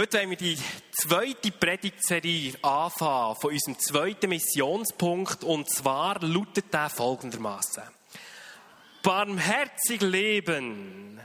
Heute 0.00 0.16
wollen 0.16 0.30
wir 0.30 0.36
die 0.38 0.56
zweite 0.92 1.52
Predigtserie 1.52 2.54
anfangen 2.62 3.36
von 3.36 3.52
unserem 3.52 3.78
zweiten 3.78 4.30
Missionspunkt 4.30 5.44
und 5.44 5.68
zwar 5.68 6.18
lautet 6.22 6.72
der 6.72 6.88
folgendermaßen: 6.88 7.82
Barmherzig 9.02 10.00
leben. 10.00 11.20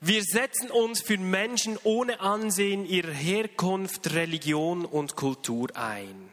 Wir 0.00 0.22
setzen 0.22 0.70
uns 0.70 1.02
für 1.02 1.18
Menschen 1.18 1.78
ohne 1.84 2.18
Ansehen 2.20 2.86
ihrer 2.86 3.12
Herkunft, 3.12 4.14
Religion 4.14 4.86
und 4.86 5.16
Kultur 5.16 5.68
ein. 5.76 6.30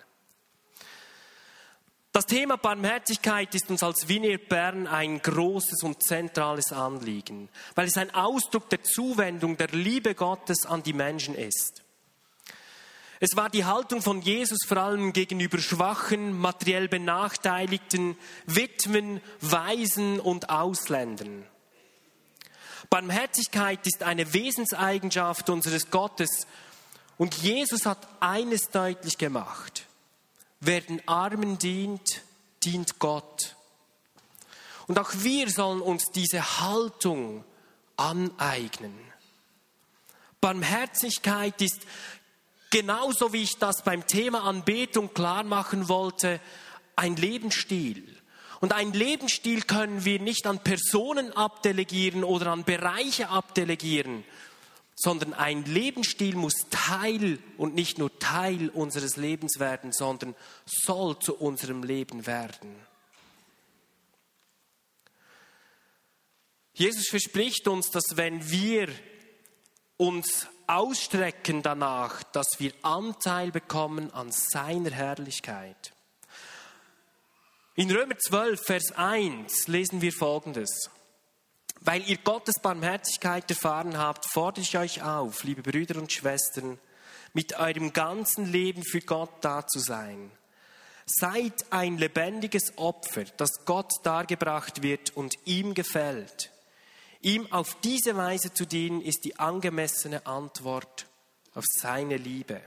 Das 2.14 2.26
Thema 2.26 2.58
Barmherzigkeit 2.58 3.56
ist 3.56 3.70
uns 3.70 3.84
als 3.84 4.10
Wiener 4.10 4.38
Bern 4.38 4.86
ein 4.86 5.22
großes 5.22 5.82
und 5.84 6.04
zentrales 6.04 6.74
Anliegen, 6.74 7.48
weil 7.76 7.88
es 7.88 7.96
ein 7.96 8.14
Ausdruck 8.14 8.70
der 8.70 8.84
Zuwendung, 8.84 9.56
der 9.56 9.70
Liebe 9.70 10.14
Gottes 10.14 10.66
an 10.66 10.84
die 10.84 10.92
Menschen 10.92 11.36
ist. 11.36 11.84
Es 13.22 13.38
war 13.38 13.50
die 13.50 13.64
Haltung 13.64 14.02
von 14.02 14.22
Jesus 14.22 14.66
vor 14.68 14.78
allem 14.78 15.14
gegenüber 15.14 15.60
Schwachen, 15.60 16.38
materiell 16.38 16.90
Benachteiligten, 16.90 18.18
Witwen, 18.46 19.22
Waisen 19.40 20.20
und 20.20 20.50
Ausländern. 20.50 21.46
Barmherzigkeit 22.90 23.88
ist 23.88 24.04
eine 24.04 24.34
Wesenseigenschaft 24.34 25.50
unseres 25.50 25.92
Gottes 25.92 26.46
und 27.18 27.36
Jesus 27.36 27.86
hat 27.86 28.06
eines 28.20 28.70
deutlich 28.70 29.18
gemacht. 29.18 29.86
Wer 30.62 30.82
den 30.82 31.08
Armen 31.08 31.58
dient, 31.58 32.22
dient 32.64 33.00
Gott. 33.00 33.56
Und 34.88 35.00
auch 35.00 35.12
wir 35.16 35.50
sollen 35.50 35.82
uns 35.82 36.12
diese 36.12 36.60
Haltung 36.62 37.44
aneignen. 37.98 38.98
Barmherzigkeit 40.40 41.60
ist 41.62 41.82
genauso 42.70 43.34
wie 43.34 43.44
ich 43.44 43.58
das 43.58 43.84
beim 43.84 44.06
Thema 44.06 44.44
Anbetung 44.44 45.14
klar 45.14 45.44
machen 45.44 45.90
wollte, 45.90 46.40
ein 46.96 47.16
Lebensstil. 47.16 48.18
Und 48.60 48.74
ein 48.74 48.94
Lebensstil 48.94 49.64
können 49.64 50.06
wir 50.06 50.20
nicht 50.20 50.46
an 50.46 50.60
Personen 50.60 51.32
abdelegieren 51.34 52.24
oder 52.24 52.52
an 52.52 52.64
Bereiche 52.64 53.30
abdelegieren, 53.30 54.24
sondern 55.02 55.34
ein 55.34 55.66
Lebensstil 55.66 56.36
muss 56.36 56.68
Teil 56.70 57.40
und 57.58 57.74
nicht 57.74 57.98
nur 57.98 58.20
Teil 58.20 58.70
unseres 58.70 59.18
Lebens 59.18 59.58
werden, 59.58 59.92
sondern 59.92 60.36
soll 60.66 61.18
zu 61.18 61.36
unserem 61.36 61.82
Leben 61.82 62.28
werden. 62.28 62.76
Jesus 66.74 67.08
verspricht 67.08 67.68
uns, 67.68 67.90
dass 67.90 68.04
wenn 68.14 68.48
wir 68.52 68.90
uns 69.98 70.46
ausstrecken 70.68 71.64
danach, 71.64 72.22
dass 72.22 72.60
wir 72.60 72.72
Anteil 72.84 73.52
bekommen 73.52 74.14
an 74.14 74.32
seiner 74.32 74.92
Herrlichkeit. 74.92 75.94
In 77.74 77.90
Römer 77.90 78.20
12, 78.20 78.62
Vers 78.64 78.92
1 78.92 79.68
lesen 79.68 80.02
wir 80.04 80.14
Folgendes. 80.14 80.92
Weil 81.84 82.08
ihr 82.08 82.18
Gottes 82.18 82.60
Barmherzigkeit 82.62 83.50
erfahren 83.50 83.98
habt, 83.98 84.26
fordere 84.32 84.62
ich 84.62 84.78
euch 84.78 85.02
auf, 85.02 85.44
liebe 85.44 85.64
Brüder 85.64 86.00
und 86.00 86.12
Schwestern, 86.12 86.80
mit 87.34 87.58
eurem 87.58 87.92
ganzen 87.92 88.46
Leben 88.46 88.84
für 88.84 89.02
Gott 89.02 89.32
da 89.42 89.66
zu 89.66 89.80
sein. 89.80 90.32
Seid 91.08 91.72
ein 91.72 91.98
lebendiges 91.98 92.78
Opfer, 92.78 93.24
das 93.38 93.66
Gott 93.66 93.92
dargebracht 94.04 94.84
wird 94.84 95.18
und 95.18 95.36
ihm 95.46 95.74
gefällt. 95.74 96.52
Ihm 97.20 97.52
auf 97.52 97.76
diese 97.82 98.16
Weise 98.16 98.54
zu 98.54 98.66
dienen, 98.66 99.02
ist 99.02 99.26
die 99.26 99.40
angemessene 99.40 100.26
Antwort 100.28 101.08
auf 101.56 101.66
seine 101.68 102.18
Liebe. 102.18 102.62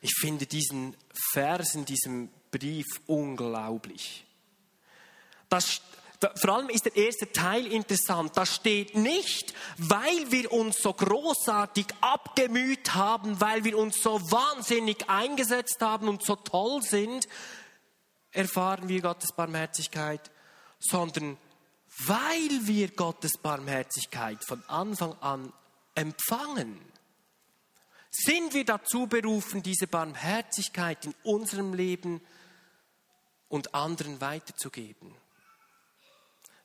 Ich 0.00 0.14
finde 0.20 0.46
diesen 0.46 0.96
Vers 1.32 1.74
in 1.74 1.84
diesem 1.86 2.28
Brief 2.52 2.86
unglaublich. 3.06 4.24
Das 5.48 5.80
vor 6.36 6.50
allem 6.50 6.68
ist 6.68 6.84
der 6.84 6.96
erste 6.96 7.30
Teil 7.32 7.66
interessant. 7.66 8.36
Da 8.36 8.46
steht 8.46 8.94
nicht, 8.94 9.54
weil 9.78 10.30
wir 10.30 10.52
uns 10.52 10.78
so 10.78 10.92
großartig 10.92 11.86
abgemüht 12.00 12.94
haben, 12.94 13.40
weil 13.40 13.64
wir 13.64 13.76
uns 13.76 14.02
so 14.02 14.20
wahnsinnig 14.30 15.08
eingesetzt 15.08 15.80
haben 15.80 16.08
und 16.08 16.24
so 16.24 16.36
toll 16.36 16.82
sind, 16.82 17.28
erfahren 18.30 18.88
wir 18.88 19.00
Gottes 19.02 19.32
Barmherzigkeit, 19.32 20.30
sondern 20.78 21.36
weil 22.06 22.66
wir 22.66 22.88
Gottes 22.88 23.32
Barmherzigkeit 23.38 24.42
von 24.44 24.62
Anfang 24.68 25.14
an 25.20 25.52
empfangen, 25.94 26.80
sind 28.10 28.54
wir 28.54 28.64
dazu 28.64 29.06
berufen, 29.06 29.62
diese 29.62 29.86
Barmherzigkeit 29.86 31.06
in 31.06 31.14
unserem 31.22 31.74
Leben 31.74 32.20
und 33.48 33.74
anderen 33.74 34.20
weiterzugeben. 34.20 35.14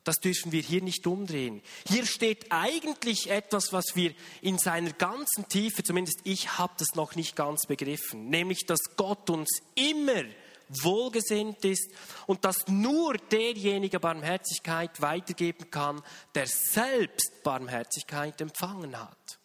Das 0.08 0.20
dürfen 0.20 0.52
wir 0.52 0.62
hier 0.62 0.80
nicht 0.80 1.06
umdrehen. 1.06 1.60
Hier 1.86 2.06
steht 2.06 2.46
eigentlich 2.48 3.28
etwas, 3.28 3.74
was 3.74 3.94
wir 3.94 4.14
in 4.40 4.56
seiner 4.56 4.94
ganzen 4.94 5.46
Tiefe, 5.50 5.82
zumindest 5.82 6.20
ich 6.24 6.56
habe 6.56 6.72
das 6.78 6.94
noch 6.94 7.14
nicht 7.14 7.36
ganz 7.36 7.66
begriffen, 7.66 8.30
nämlich 8.30 8.64
dass 8.64 8.96
Gott 8.96 9.28
uns 9.28 9.60
immer 9.74 10.24
wohlgesinnt 10.70 11.62
ist 11.66 11.90
und 12.26 12.46
dass 12.46 12.68
nur 12.68 13.18
derjenige 13.18 14.00
Barmherzigkeit 14.00 14.98
weitergeben 15.02 15.70
kann, 15.70 16.02
der 16.34 16.46
selbst 16.46 17.42
Barmherzigkeit 17.44 18.40
empfangen 18.40 18.98
hat. 18.98 19.38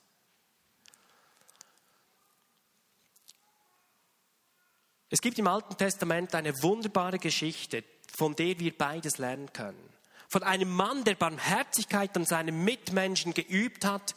Es 5.10 5.20
gibt 5.20 5.38
im 5.40 5.48
Alten 5.48 5.76
Testament 5.76 6.34
eine 6.34 6.54
wunderbare 6.64 7.20
Geschichte, 7.20 7.84
von 8.16 8.34
der 8.34 8.58
wir 8.60 8.78
beides 8.78 9.18
lernen 9.18 9.52
können 9.52 9.93
von 10.34 10.42
einem 10.42 10.74
Mann, 10.74 11.04
der 11.04 11.14
Barmherzigkeit 11.14 12.18
an 12.18 12.26
seinen 12.26 12.64
Mitmenschen 12.64 13.36
geübt 13.36 13.86
hat 13.86 14.16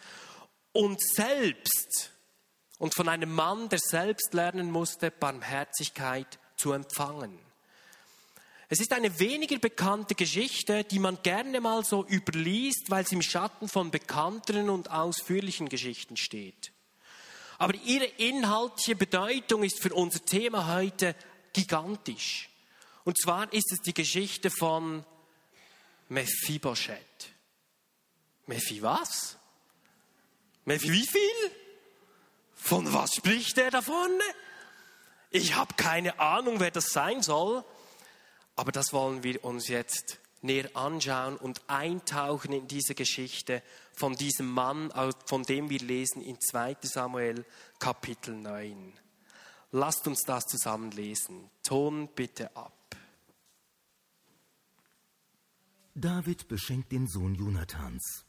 und 0.73 0.99
selbst 0.99 2.11
und 2.79 2.95
von 2.95 3.11
einem 3.11 3.31
Mann, 3.31 3.69
der 3.69 3.79
selbst 3.79 4.33
lernen 4.33 4.71
musste, 4.71 5.11
Barmherzigkeit 5.11 6.39
zu 6.57 6.73
empfangen. 6.73 7.39
Es 8.71 8.81
ist 8.81 8.95
eine 8.95 9.21
weniger 9.21 9.59
bekannte 9.59 10.15
Geschichte, 10.15 10.85
die 10.85 11.01
man 11.01 11.19
gerne 11.23 11.61
mal 11.61 11.85
so 11.85 12.03
überliest, 12.07 12.87
weil 12.89 13.07
sie 13.07 13.17
im 13.17 13.23
Schatten 13.23 13.69
von 13.69 13.91
bekannteren 13.91 14.71
und 14.71 14.91
ausführlichen 14.91 15.69
Geschichten 15.69 16.17
steht. 16.17 16.73
Aber 17.59 17.75
ihre 17.85 18.07
inhaltliche 18.07 18.97
Bedeutung 18.97 19.65
ist 19.65 19.83
für 19.83 19.93
unser 19.93 20.25
Thema 20.25 20.75
heute 20.75 21.15
gigantisch. 21.53 22.49
Und 23.05 23.21
zwar 23.21 23.53
ist 23.53 23.71
es 23.71 23.81
die 23.83 23.95
Geschichte 23.95 24.49
von 24.51 25.05
Mephibosheth. 26.09 27.31
Mephi 28.47 28.81
was? 28.81 29.37
Mephi 30.65 30.91
wie 30.91 31.07
viel? 31.07 31.51
Von 32.55 32.93
was 32.93 33.15
spricht 33.15 33.59
er 33.59 33.71
davon? 33.71 34.11
Ich 35.31 35.55
habe 35.55 35.75
keine 35.75 36.19
Ahnung, 36.21 36.61
wer 36.61 36.71
das 36.71 36.91
sein 36.91 37.23
soll, 37.23 37.65
aber 38.55 38.73
das 38.73 38.93
wollen 38.93 39.23
wir 39.23 39.45
uns 39.45 39.69
jetzt 39.69 40.19
näher 40.43 40.71
anschauen 40.75 41.37
und 41.37 41.61
eintauchen 41.67 42.53
in 42.53 42.69
diese 42.69 42.95
Geschichte 42.95 43.63
von 43.93 44.15
diesem 44.15 44.51
Mann, 44.51 44.93
von 45.27 45.43
dem 45.43 45.71
wir 45.71 45.81
lesen 45.81 46.23
in 46.23 46.41
2 46.41 46.77
Samuel 46.83 47.45
Kapitel 47.79 48.35
9. 48.35 48.99
Lasst 49.73 50.07
uns 50.07 50.23
das 50.23 50.45
zusammen 50.45 50.91
lesen. 50.93 51.51
Ton 51.63 52.09
bitte 52.15 52.57
ab. 52.57 52.76
David 55.99 56.49
beschenkt 56.49 56.93
den 56.93 57.07
Sohn 57.07 57.35
Jonathans. 57.35 58.27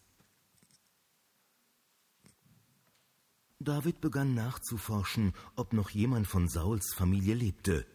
David 3.59 4.00
begann 4.00 4.33
nachzuforschen, 4.35 5.34
ob 5.58 5.73
noch 5.73 5.90
jemand 5.90 6.28
von 6.28 6.47
Sauls 6.47 6.93
Familie 6.96 7.35
lebte. 7.35 7.85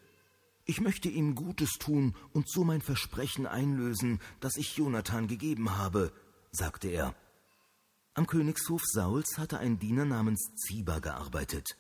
Ich 0.66 0.82
möchte 0.82 1.08
ihm 1.08 1.34
Gutes 1.34 1.70
tun 1.78 2.14
und 2.34 2.50
so 2.50 2.64
mein 2.64 2.82
Versprechen 2.82 3.46
einlösen, 3.46 4.20
das 4.40 4.56
ich 4.56 4.76
Jonathan 4.76 5.26
gegeben 5.26 5.74
habe, 5.78 6.12
sagte 6.50 6.88
er. 6.88 7.14
Am 8.12 8.26
Königshof 8.26 8.82
Sauls 8.84 9.38
hatte 9.38 9.58
ein 9.58 9.78
Diener 9.78 10.04
namens 10.04 10.50
Ziba 10.54 10.98
gearbeitet. 10.98 11.78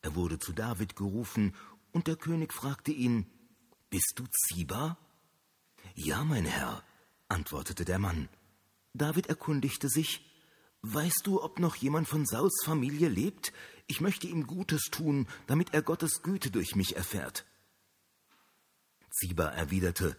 Er 0.00 0.14
wurde 0.14 0.38
zu 0.38 0.54
David 0.54 0.96
gerufen, 0.96 1.54
und 1.92 2.06
der 2.06 2.16
König 2.16 2.54
fragte 2.54 2.90
ihn 2.90 3.26
Bist 3.90 4.14
du 4.16 4.24
Ziba? 4.30 4.96
Ja, 5.94 6.24
mein 6.24 6.46
Herr, 6.46 6.82
antwortete 7.28 7.84
der 7.84 7.98
Mann. 7.98 8.28
David 8.92 9.26
erkundigte 9.26 9.88
sich, 9.88 10.30
Weißt 10.82 11.22
du, 11.24 11.42
ob 11.42 11.60
noch 11.60 11.76
jemand 11.76 12.08
von 12.08 12.26
Sauls 12.26 12.62
Familie 12.64 13.08
lebt? 13.08 13.52
Ich 13.86 14.02
möchte 14.02 14.26
ihm 14.26 14.46
Gutes 14.46 14.84
tun, 14.90 15.26
damit 15.46 15.72
er 15.72 15.80
Gottes 15.80 16.22
Güte 16.22 16.50
durch 16.50 16.76
mich 16.76 16.96
erfährt. 16.96 17.46
Ziba 19.10 19.46
erwiderte, 19.46 20.16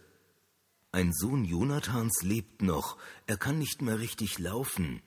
Ein 0.90 1.12
Sohn 1.12 1.44
Jonathans 1.44 2.22
lebt 2.22 2.62
noch, 2.62 2.96
er 3.26 3.36
kann 3.36 3.58
nicht 3.58 3.80
mehr 3.80 4.00
richtig 4.00 4.38
laufen. 4.38 5.02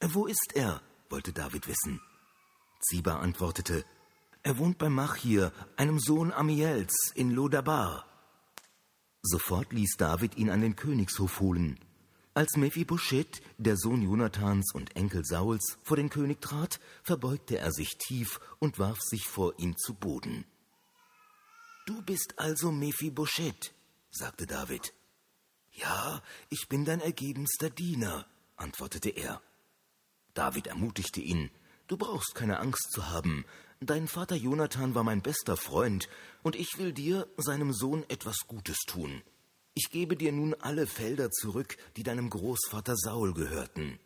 Wo 0.00 0.26
ist 0.26 0.52
er? 0.54 0.82
wollte 1.08 1.32
David 1.32 1.68
wissen. 1.68 2.00
Ziba 2.80 3.18
antwortete, 3.20 3.84
er 4.42 4.58
wohnt 4.58 4.76
bei 4.78 4.88
Machir, 4.88 5.52
einem 5.76 6.00
Sohn 6.00 6.32
Amiels, 6.32 7.12
in 7.14 7.30
Lodabar. 7.30 8.11
Sofort 9.22 9.72
ließ 9.72 9.96
David 9.98 10.36
ihn 10.36 10.50
an 10.50 10.60
den 10.60 10.76
Königshof 10.76 11.40
holen. 11.40 11.78
Als 12.34 12.56
Mephibosheth, 12.56 13.40
der 13.58 13.76
Sohn 13.76 14.02
Jonathans 14.02 14.74
und 14.74 14.96
Enkel 14.96 15.24
Sauls, 15.24 15.78
vor 15.82 15.96
den 15.96 16.10
König 16.10 16.40
trat, 16.40 16.80
verbeugte 17.02 17.58
er 17.58 17.72
sich 17.72 17.98
tief 17.98 18.40
und 18.58 18.78
warf 18.78 18.98
sich 19.00 19.28
vor 19.28 19.58
ihm 19.58 19.76
zu 19.76 19.94
Boden. 19.94 20.44
Du 21.86 22.02
bist 22.02 22.34
also 22.38 22.72
Mephibosheth, 22.72 23.72
sagte 24.10 24.46
David. 24.46 24.92
Ja, 25.72 26.22
ich 26.48 26.68
bin 26.68 26.84
dein 26.84 27.00
ergebenster 27.00 27.70
Diener, 27.70 28.26
antwortete 28.56 29.10
er. 29.10 29.40
David 30.34 30.66
ermutigte 30.66 31.20
ihn, 31.20 31.50
Du 31.88 31.98
brauchst 31.98 32.34
keine 32.34 32.60
Angst 32.60 32.90
zu 32.90 33.10
haben, 33.10 33.44
Dein 33.84 34.06
Vater 34.06 34.36
Jonathan 34.36 34.94
war 34.94 35.02
mein 35.02 35.22
bester 35.22 35.56
Freund, 35.56 36.08
und 36.44 36.54
ich 36.54 36.78
will 36.78 36.92
dir, 36.92 37.26
seinem 37.36 37.72
Sohn, 37.72 38.04
etwas 38.08 38.46
Gutes 38.46 38.78
tun. 38.86 39.22
Ich 39.74 39.90
gebe 39.90 40.16
dir 40.16 40.30
nun 40.30 40.54
alle 40.54 40.86
Felder 40.86 41.32
zurück, 41.32 41.76
die 41.96 42.04
deinem 42.04 42.30
Großvater 42.30 42.94
Saul 42.96 43.34
gehörten. 43.34 43.98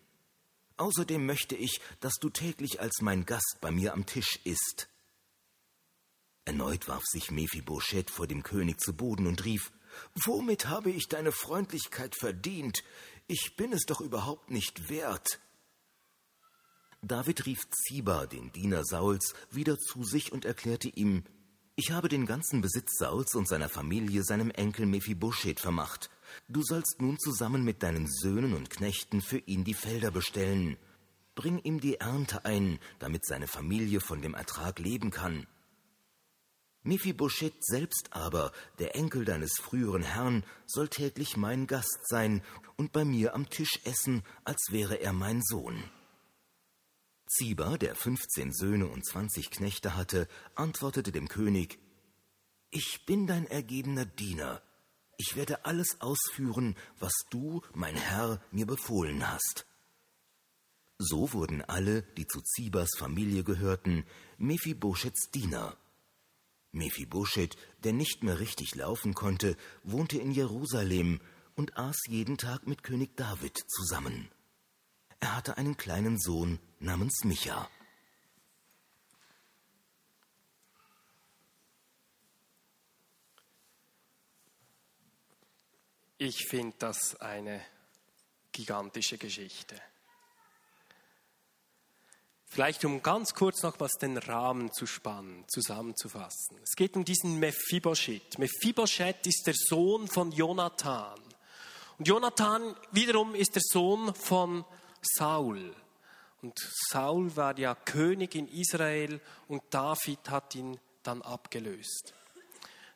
Außerdem 0.79 1.27
möchte 1.27 1.57
ich, 1.57 1.83
dass 2.01 2.15
du 2.15 2.31
täglich 2.31 2.81
als 2.81 3.03
mein 3.03 3.27
Gast 3.27 3.59
bei 3.61 3.71
mir 3.71 3.93
am 3.93 4.07
Tisch 4.07 4.41
isst. 4.45 4.89
Erneut 6.47 6.89
warf 6.89 7.05
sich 7.05 7.31
Mephibosheth 7.31 8.11
vor 8.11 8.27
dem 8.27 8.43
König 8.43 8.81
zu 8.81 8.95
Boden 8.95 9.27
und 9.27 9.45
rief, 9.45 9.73
Womit 10.15 10.69
habe 10.69 10.91
ich 10.91 11.09
deine 11.09 11.33
Freundlichkeit 11.33 12.17
verdient? 12.19 12.83
Ich 13.27 13.57
bin 13.59 13.75
es 13.75 13.85
doch 13.85 14.01
überhaupt 14.01 14.51
nicht 14.51 14.89
wert. 14.89 15.39
David 17.07 17.47
rief 17.47 17.69
Ziba, 17.71 18.27
den 18.27 18.51
Diener 18.51 18.85
Sauls, 18.85 19.35
wieder 19.51 19.79
zu 19.79 20.03
sich 20.03 20.33
und 20.33 20.45
erklärte 20.45 20.89
ihm, 20.89 21.23
ich 21.77 21.93
habe 21.93 22.09
den 22.09 22.27
ganzen 22.27 22.63
Besitz 22.63 22.99
Sauls 22.99 23.35
und 23.35 23.47
seiner 23.47 23.69
Familie 23.69 24.25
seinem 24.25 24.51
Enkel 24.51 24.87
Mephibosheth 24.87 25.61
vermacht. 25.61 26.11
Du 26.49 26.63
sollst 26.65 27.01
nun 27.01 27.19
zusammen 27.19 27.63
mit 27.65 27.83
deinen 27.83 28.09
Söhnen 28.09 28.55
und 28.55 28.71
Knechten 28.71 29.21
für 29.21 29.39
ihn 29.39 29.63
die 29.63 29.75
Felder 29.75 30.11
bestellen. 30.11 30.79
Bring 31.35 31.59
ihm 31.61 31.79
die 31.79 32.01
Ernte 32.01 32.45
ein, 32.45 32.81
damit 32.99 33.25
seine 33.25 33.47
Familie 33.47 34.01
von 34.01 34.21
dem 34.21 34.35
Ertrag 34.35 34.79
leben 34.81 35.11
kann. 35.11 35.47
Mephibosheth 36.83 37.65
selbst 37.65 38.09
aber, 38.11 38.53
der 38.79 38.97
Enkel 38.97 39.25
deines 39.25 39.59
früheren 39.61 40.03
Herrn, 40.03 40.45
soll 40.67 40.89
täglich 40.89 41.37
mein 41.37 41.67
Gast 41.67 42.01
sein 42.09 42.43
und 42.77 42.93
bei 42.93 43.05
mir 43.05 43.35
am 43.35 43.49
Tisch 43.49 43.81
essen, 43.85 44.25
als 44.45 44.69
wäre 44.71 44.97
er 44.97 45.13
mein 45.13 45.43
Sohn. 45.43 45.85
Ziba, 47.27 47.77
der 47.77 47.95
fünfzehn 47.97 48.53
Söhne 48.53 48.87
und 48.87 49.05
zwanzig 49.05 49.51
Knechte 49.51 49.97
hatte, 49.97 50.29
antwortete 50.55 51.13
dem 51.13 51.29
König 51.29 51.79
Ich 52.71 53.05
bin 53.07 53.27
dein 53.27 53.47
ergebener 53.47 54.07
Diener. 54.07 54.63
Ich 55.19 55.35
werde 55.35 55.65
alles 55.65 56.01
ausführen, 56.01 56.77
was 56.99 57.13
du, 57.31 57.63
mein 57.75 57.97
Herr, 57.97 58.41
mir 58.53 58.67
befohlen 58.67 59.29
hast. 59.29 59.67
So 60.99 61.33
wurden 61.33 61.63
alle, 61.63 62.03
die 62.03 62.27
zu 62.27 62.41
Zibas 62.43 62.91
Familie 62.97 63.45
gehörten, 63.45 64.05
Mephiboshets 64.39 65.31
Diener. 65.31 65.77
Mephibosheth, 66.73 67.57
der 67.85 67.93
nicht 67.93 68.23
mehr 68.23 68.39
richtig 68.39 68.75
laufen 68.75 69.15
konnte, 69.15 69.57
wohnte 69.83 70.19
in 70.19 70.31
Jerusalem 70.31 71.21
und 71.55 71.77
aß 71.77 71.97
jeden 72.09 72.37
Tag 72.39 72.67
mit 72.67 72.83
König 72.83 73.17
David 73.17 73.59
zusammen. 73.69 74.29
Er 75.21 75.37
hatte 75.37 75.57
einen 75.57 75.77
kleinen 75.77 76.19
Sohn 76.19 76.59
namens 76.79 77.25
Micha. 77.25 77.69
Ich 86.19 86.47
finde 86.47 86.75
das 86.79 87.21
eine 87.21 87.63
gigantische 88.53 89.19
Geschichte. 89.19 89.81
Vielleicht 92.47 92.87
um 92.87 93.03
ganz 93.03 93.35
kurz 93.35 93.63
noch 93.63 93.81
was 93.81 93.93
den 94.01 94.17
Rahmen 94.17 94.73
zu 94.73 94.87
spannen, 94.87 95.45
zusammenzufassen. 95.49 96.59
Es 96.63 96.75
geht 96.75 96.97
um 96.97 97.05
diesen 97.05 97.39
Mephibosheth. 97.39 98.39
Mephibosheth 98.39 99.27
ist 99.27 99.47
der 99.47 99.55
Sohn 99.55 100.09
von 100.09 100.33
Jonathan. 100.33 101.21
Und 101.99 102.09
Jonathan 102.09 102.75
wiederum 102.93 103.35
ist 103.35 103.57
der 103.57 103.63
Sohn 103.63 104.15
von 104.15 104.65
Saul. 105.15 105.75
Und 106.43 106.59
Saul 106.91 107.35
war 107.37 107.59
ja 107.59 107.75
König 107.75 108.35
in 108.35 108.49
Israel 108.49 109.21
und 109.49 109.63
David 109.71 110.29
hat 110.31 110.55
ihn 110.55 110.79
dann 111.03 111.23
abgelöst. 111.23 112.15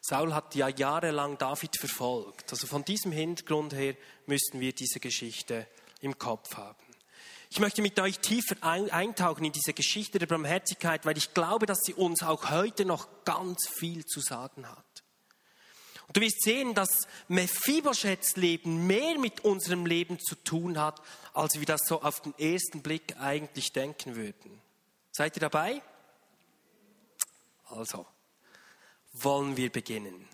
Saul 0.01 0.35
hat 0.35 0.55
ja 0.55 0.69
jahrelang 0.69 1.37
David 1.39 1.77
verfolgt. 1.77 2.51
Also 2.51 2.67
von 2.67 2.85
diesem 2.85 3.13
Hintergrund 3.13 3.75
her 3.75 3.97
müssten 4.27 4.61
wir 4.61 4.73
diese 4.73 4.99
Geschichte 5.01 5.67
im 6.01 6.19
Kopf 6.19 6.57
haben. 6.57 6.79
Ich 7.51 7.59
möchte 7.59 7.83
mit 7.83 7.99
euch 7.99 8.21
tiefer 8.21 8.57
eintauchen 8.63 9.45
in 9.45 9.53
diese 9.53 9.73
Geschichte 9.73 10.21
der 10.21 10.27
Barmherzigkeit, 10.27 11.05
weil 11.05 11.19
ich 11.19 11.35
glaube, 11.35 11.67
dass 11.67 11.81
sie 11.83 11.95
uns 11.95 12.23
auch 12.23 12.51
heute 12.51 12.85
noch 12.85 13.09
ganz 13.25 13.69
viel 13.69 14.05
zu 14.07 14.21
sagen 14.21 14.69
hat. 14.69 14.90
Du 16.13 16.21
wirst 16.21 16.43
sehen, 16.43 16.75
dass 16.75 17.07
Mephibosheths 17.29 18.37
Leben 18.37 18.87
mehr 18.87 19.19
mit 19.19 19.45
unserem 19.45 19.87
Leben 19.87 20.19
zu 20.19 20.35
tun 20.35 20.79
hat, 20.79 21.01
als 21.35 21.59
wir 21.59 21.67
das 21.67 21.83
so 21.87 22.03
auf 22.03 22.21
den 22.21 22.37
ersten 22.39 22.83
Blick 22.83 23.17
eigentlich 23.19 23.73
denken 23.73 24.17
würden. 24.17 24.61
Seid 25.13 25.37
ihr 25.37 25.41
dabei? 25.41 25.83
Also, 27.67 28.07
wollen 29.13 29.57
wir 29.57 29.71
beginnen. 29.71 30.29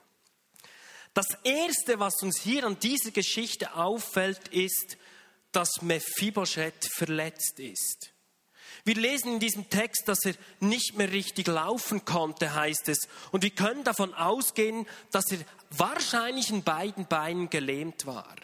Das 1.13 1.27
Erste, 1.45 1.99
was 1.99 2.23
uns 2.23 2.41
hier 2.41 2.65
an 2.65 2.79
dieser 2.79 3.11
Geschichte 3.11 3.75
auffällt, 3.75 4.49
ist, 4.49 4.97
dass 5.53 5.83
Mephibosheth 5.83 6.89
verletzt 6.95 7.59
ist. 7.59 8.13
Wir 8.87 8.95
lesen 8.95 9.33
in 9.33 9.41
diesem 9.41 9.69
Text, 9.69 10.07
dass 10.07 10.25
er 10.25 10.35
nicht 10.61 10.97
mehr 10.97 11.11
richtig 11.11 11.49
laufen 11.49 12.05
konnte, 12.05 12.55
heißt 12.55 12.89
es. 12.89 13.09
Und 13.33 13.43
wir 13.43 13.51
können 13.51 13.83
davon 13.83 14.15
ausgehen, 14.15 14.87
dass 15.11 15.25
er 15.33 15.39
wahrscheinlich 15.71 16.51
in 16.51 16.63
beiden 16.63 17.07
Beinen 17.07 17.51
gelähmt 17.51 18.07
war. 18.07 18.37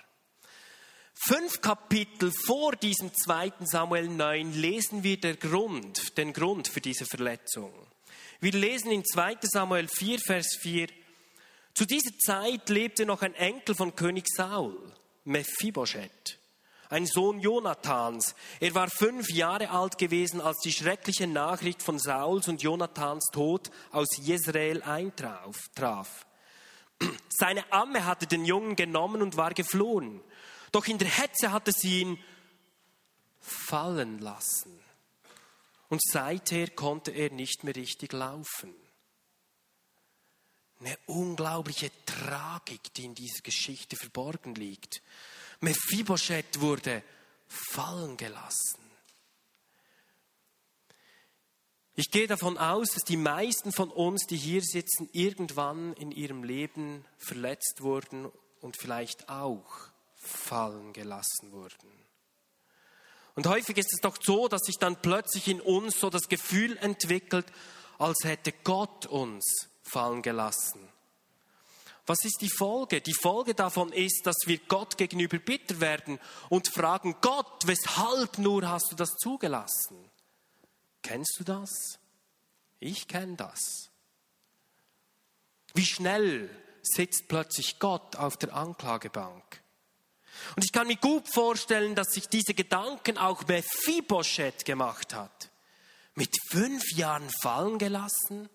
Fünf 1.15 1.61
Kapitel 1.61 2.33
vor 2.45 2.75
diesem 2.75 3.15
zweiten 3.15 3.67
Samuel 3.67 4.09
9 4.09 4.53
lesen 4.55 5.05
wir 5.05 5.21
den 5.21 5.39
Grund, 5.39 6.19
den 6.19 6.33
Grund 6.33 6.67
für 6.67 6.81
diese 6.81 7.07
Verletzung. 7.07 7.73
Wir 8.41 8.51
lesen 8.51 8.91
in 8.91 9.05
2 9.05 9.37
Samuel 9.43 9.87
4, 9.87 10.19
Vers 10.19 10.59
4, 10.61 10.89
zu 11.73 11.87
dieser 11.87 12.19
Zeit 12.19 12.69
lebte 12.69 13.07
noch 13.07 13.23
ein 13.23 13.35
Enkel 13.37 13.77
von 13.77 13.95
König 13.95 14.27
Saul, 14.29 14.77
Mephibosheth 15.25 16.42
ein 16.93 17.07
Sohn 17.07 17.41
Jonathans. 17.41 18.35
Er 18.61 18.75
war 18.75 18.91
fünf 18.91 19.31
Jahre 19.31 19.71
alt 19.71 19.97
gewesen, 19.97 20.43
als 20.43 20.59
die 20.59 20.73
schreckliche 20.73 21.27
Nachricht 21.27 21.83
von 21.83 21.99
Sauls 21.99 22.49
und 22.49 22.63
Jonathans 22.63 23.31
Tod 23.33 23.71
aus 23.93 24.19
Jezreel 24.19 24.83
eintraf. 24.83 26.27
Seine 27.31 27.73
Amme 27.73 28.05
hatte 28.05 28.27
den 28.27 28.45
Jungen 28.45 28.77
genommen 28.77 29.23
und 29.23 29.39
war 29.39 29.55
geflohen. 29.55 30.21
Doch 30.71 30.87
in 30.87 30.99
der 30.99 31.09
Hetze 31.09 31.51
hatte 31.51 31.73
sie 31.73 32.03
ihn 32.03 32.19
fallen 33.41 34.19
lassen. 34.19 34.79
Und 35.89 36.03
seither 36.03 36.69
konnte 36.69 37.11
er 37.11 37.31
nicht 37.31 37.65
mehr 37.65 37.75
richtig 37.75 38.13
laufen. 38.13 38.75
Eine 40.79 40.99
unglaubliche 41.07 41.91
Tragik, 42.05 42.93
die 42.95 43.07
in 43.07 43.15
dieser 43.15 43.41
Geschichte 43.41 43.97
verborgen 43.97 44.55
liegt. 44.55 45.01
Mephibosheth 45.63 46.61
wurde 46.61 47.03
fallen 47.47 48.17
gelassen. 48.17 48.81
Ich 51.95 52.11
gehe 52.11 52.27
davon 52.27 52.59
aus, 52.59 52.91
dass 52.91 53.05
die 53.05 53.17
meisten 53.17 53.71
von 53.71 53.91
uns, 53.91 54.27
die 54.27 54.37
hier 54.37 54.63
sitzen, 54.63 55.09
irgendwann 55.13 55.93
in 55.93 56.11
ihrem 56.11 56.43
Leben 56.43 57.05
verletzt 57.17 57.81
wurden 57.81 58.31
und 58.61 58.77
vielleicht 58.77 59.29
auch 59.29 59.89
fallen 60.17 60.93
gelassen 60.93 61.53
wurden. 61.53 61.93
Und 63.35 63.47
häufig 63.47 63.79
ist 63.79 63.93
es 63.93 64.01
doch 64.01 64.17
so, 64.21 64.49
dass 64.49 64.63
sich 64.63 64.79
dann 64.79 65.01
plötzlich 65.01 65.47
in 65.47 65.61
uns 65.61 66.01
so 66.01 66.11
das 66.11 66.29
Gefühl 66.29 66.77
entwickelt, 66.79 67.47
als 67.99 68.25
hätte 68.25 68.53
Gott 68.65 69.07
uns 69.07 69.69
fallen 69.83 70.23
gelassen. 70.23 70.92
Was 72.07 72.25
ist 72.25 72.39
die 72.41 72.51
Folge? 72.51 73.01
Die 73.01 73.15
Folge 73.15 73.55
davon 73.55 73.93
ist, 73.93 74.23
dass 74.25 74.37
wir 74.47 74.59
Gott 74.59 74.99
gegenüber 74.99 75.39
bitter 75.39 75.81
werden 75.81 76.19
und 76.49 76.69
fragen, 76.69 77.17
Gott, 77.21 77.67
weshalb 77.67 78.39
nur 78.39 78.69
hast 78.69 78.91
du 78.91 78.97
das 78.97 79.11
zugelassen? 79.17 80.11
Kennst 81.03 81.37
du 81.39 81.45
das? 81.45 82.01
Ich 82.81 83.07
kenne 83.07 83.37
das. 83.37 83.91
Wie 85.75 85.87
schnell 85.87 86.51
sitzt 86.83 87.29
plötzlich 87.29 87.79
Gott 87.79 88.17
auf 88.17 88.37
der 88.37 88.55
Anklagebank? 88.55 89.63
Und 90.57 90.65
ich 90.65 90.73
kann 90.73 90.89
mir 90.89 90.97
gut 90.97 91.29
vorstellen, 91.33 91.95
dass 91.95 92.13
sich 92.13 92.29
diese 92.29 92.55
Gedanken 92.55 93.17
auch 93.17 93.47
Mephibosheth 93.47 94.65
gemacht 94.65 95.15
hat. 95.15 95.51
Mit 96.15 96.35
fünf 96.51 96.83
Jahren 96.97 97.31
fallen 97.43 97.79
gelassen? 97.79 98.49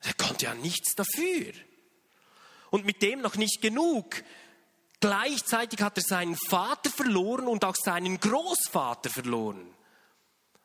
Er 0.00 0.14
konnte 0.14 0.46
ja 0.46 0.54
nichts 0.54 0.94
dafür. 0.94 1.52
Und 2.70 2.84
mit 2.84 3.02
dem 3.02 3.20
noch 3.20 3.36
nicht 3.36 3.60
genug. 3.60 4.22
Gleichzeitig 5.00 5.80
hat 5.80 5.96
er 5.96 6.04
seinen 6.04 6.36
Vater 6.36 6.90
verloren 6.90 7.48
und 7.48 7.64
auch 7.64 7.76
seinen 7.76 8.20
Großvater 8.20 9.10
verloren. 9.10 9.74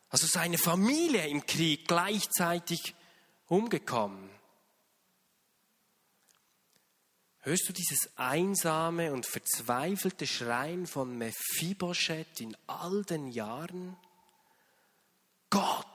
Also 0.09 0.27
seine 0.27 0.57
Familie 0.57 1.27
im 1.27 1.45
Krieg 1.45 1.87
gleichzeitig 1.87 2.95
umgekommen. 3.47 4.29
Hörst 7.39 7.69
du 7.69 7.73
dieses 7.73 8.09
einsame 8.17 9.13
und 9.13 9.27
verzweifelte 9.27 10.25
Schreien 10.25 10.87
von 10.87 11.15
Mephibosheth 11.15 12.41
in 12.41 12.57
all 12.65 13.03
den 13.03 13.27
Jahren? 13.27 13.95
Gott, 15.51 15.85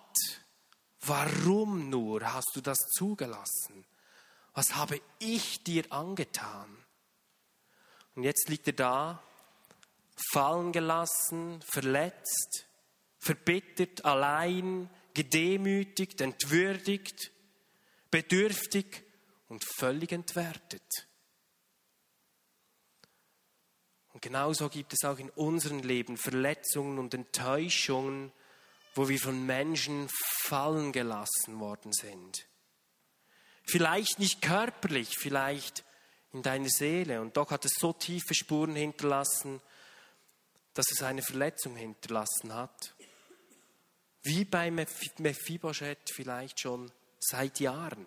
warum 1.01 1.91
nur 1.91 2.33
hast 2.33 2.53
du 2.55 2.61
das 2.61 2.79
zugelassen? 2.97 3.85
Was 4.55 4.75
habe 4.75 5.01
ich 5.19 5.63
dir 5.63 5.85
angetan? 5.91 6.77
Und 8.15 8.25
jetzt 8.25 8.49
liegt 8.49 8.67
er 8.67 8.73
da, 8.73 9.23
fallen 10.33 10.73
gelassen, 10.73 11.63
verletzt, 11.63 12.67
verbittert, 13.19 14.05
allein, 14.05 14.91
gedemütigt, 15.15 16.21
entwürdigt, 16.21 17.31
bedürftig 18.11 19.05
und 19.49 19.65
völlig 19.65 20.13
entwertet. 20.13 21.09
Und 24.13 24.23
genauso 24.23 24.69
gibt 24.69 24.93
es 24.93 25.05
auch 25.05 25.19
in 25.19 25.31
unserem 25.31 25.81
Leben 25.81 26.17
Verletzungen 26.17 26.99
und 26.99 27.15
Enttäuschungen, 27.15 28.33
wo 28.95 29.09
wir 29.09 29.19
von 29.19 29.47
Menschen 29.47 30.09
fallen 30.43 30.93
gelassen 30.93 31.61
worden 31.61 31.93
sind. 31.93 32.50
Vielleicht 33.71 34.19
nicht 34.19 34.43
körperlich, 34.43 35.17
vielleicht 35.17 35.85
in 36.33 36.43
deiner 36.43 36.69
Seele. 36.69 37.21
Und 37.21 37.37
doch 37.37 37.53
hat 37.53 37.65
es 37.65 37.75
so 37.79 37.93
tiefe 37.93 38.35
Spuren 38.35 38.75
hinterlassen, 38.75 39.61
dass 40.75 40.91
es 40.91 41.03
eine 41.03 41.23
Verletzung 41.23 41.77
hinterlassen 41.77 42.53
hat. 42.53 42.95
Wie 44.23 44.45
bei 44.45 44.71
Mephibosheth 44.71 46.11
vielleicht 46.13 46.61
schon 46.61 46.91
seit 47.21 47.61
Jahren. 47.61 48.07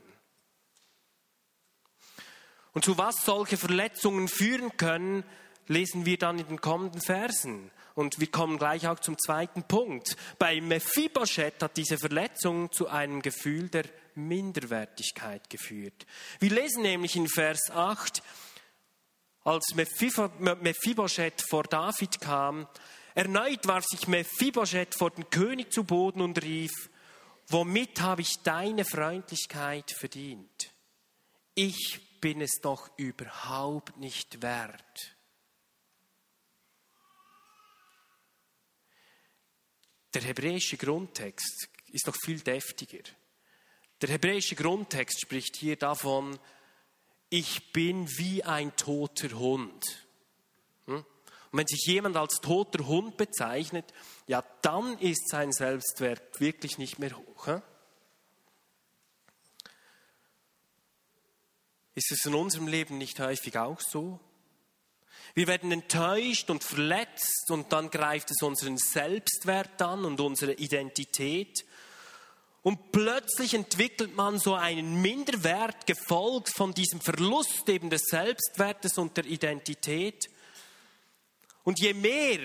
Und 2.73 2.83
zu 2.83 2.97
was 2.97 3.23
solche 3.23 3.57
Verletzungen 3.57 4.27
führen 4.27 4.75
können, 4.75 5.23
lesen 5.67 6.05
wir 6.05 6.17
dann 6.17 6.39
in 6.39 6.47
den 6.47 6.61
kommenden 6.61 7.01
Versen. 7.01 7.71
Und 7.95 8.19
wir 8.19 8.29
kommen 8.29 8.57
gleich 8.57 8.87
auch 8.87 8.99
zum 8.99 9.17
zweiten 9.17 9.63
Punkt. 9.63 10.17
Bei 10.39 10.59
Mephibosheth 10.59 11.61
hat 11.63 11.77
diese 11.77 11.97
Verletzung 11.97 12.71
zu 12.71 12.89
einem 12.89 13.21
Gefühl 13.21 13.69
der 13.69 13.85
Minderwertigkeit 14.15 15.49
geführt. 15.49 16.05
Wir 16.39 16.51
lesen 16.51 16.83
nämlich 16.83 17.15
in 17.15 17.27
Vers 17.27 17.69
8, 17.71 18.21
als 19.43 19.75
Mephibosheth 19.75 21.43
vor 21.49 21.63
David 21.63 22.21
kam, 22.21 22.67
erneut 23.13 23.67
warf 23.67 23.85
sich 23.85 24.07
Mephibosheth 24.07 24.95
vor 24.95 25.11
den 25.11 25.29
König 25.29 25.71
zu 25.71 25.83
Boden 25.83 26.21
und 26.21 26.41
rief, 26.41 26.71
womit 27.47 27.99
habe 28.01 28.21
ich 28.21 28.39
deine 28.43 28.85
Freundlichkeit 28.85 29.91
verdient? 29.91 30.71
Ich 31.55 32.19
bin 32.21 32.39
es 32.39 32.61
doch 32.61 32.89
überhaupt 32.97 33.97
nicht 33.97 34.41
wert. 34.41 35.17
Der 40.13 40.21
hebräische 40.21 40.77
Grundtext 40.77 41.69
ist 41.87 42.07
noch 42.07 42.15
viel 42.15 42.39
deftiger. 42.39 43.03
Der 44.03 44.09
hebräische 44.09 44.55
Grundtext 44.55 45.21
spricht 45.21 45.55
hier 45.55 45.77
davon, 45.77 46.37
ich 47.29 47.71
bin 47.71 48.05
wie 48.17 48.43
ein 48.43 48.75
toter 48.75 49.31
Hund. 49.39 49.81
Hm? 50.87 50.97
Und 50.97 51.05
wenn 51.57 51.67
sich 51.67 51.85
jemand 51.85 52.17
als 52.17 52.41
toter 52.41 52.85
Hund 52.85 53.15
bezeichnet, 53.15 53.93
ja, 54.27 54.43
dann 54.61 54.99
ist 54.99 55.29
sein 55.29 55.53
Selbstwert 55.53 56.41
wirklich 56.41 56.77
nicht 56.77 56.99
mehr 56.99 57.15
hoch. 57.15 57.61
Ist 61.95 62.11
es 62.11 62.25
in 62.25 62.35
unserem 62.35 62.67
Leben 62.67 62.97
nicht 62.97 63.21
häufig 63.21 63.57
auch 63.57 63.79
so? 63.79 64.19
Wir 65.33 65.47
werden 65.47 65.71
enttäuscht 65.71 66.49
und 66.49 66.61
verletzt 66.61 67.49
und 67.49 67.71
dann 67.71 67.89
greift 67.89 68.31
es 68.31 68.41
unseren 68.41 68.77
Selbstwert 68.77 69.81
an 69.81 70.03
und 70.03 70.19
unsere 70.19 70.55
Identität. 70.55 71.63
Und 72.63 72.93
plötzlich 72.93 73.53
entwickelt 73.53 74.15
man 74.15 74.39
so 74.39 74.55
einen 74.55 75.01
Minderwert, 75.01 75.85
gefolgt 75.85 76.49
von 76.49 76.73
diesem 76.73 77.01
Verlust 77.01 77.67
eben 77.67 77.89
des 77.89 78.03
Selbstwertes 78.05 78.97
und 78.97 79.17
der 79.17 79.25
Identität. 79.25 80.29
Und 81.65 81.79
je 81.79 81.93
mehr 81.93 82.39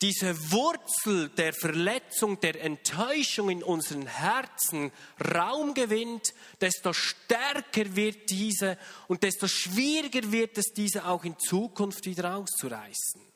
diese 0.00 0.36
Wurzel 0.52 1.30
der 1.30 1.52
Verletzung, 1.52 2.38
der 2.38 2.62
Enttäuschung 2.62 3.50
in 3.50 3.62
unseren 3.62 4.06
Herzen 4.06 4.92
Raum 5.34 5.74
gewinnt, 5.74 6.34
desto 6.60 6.92
stärker 6.92 7.96
wird 7.96 8.30
diese 8.30 8.78
und 9.08 9.22
desto 9.22 9.48
schwieriger 9.48 10.30
wird 10.30 10.58
es, 10.58 10.72
diese 10.76 11.06
auch 11.06 11.24
in 11.24 11.38
Zukunft 11.38 12.06
wieder 12.06 12.36
auszureißen. 12.36 13.33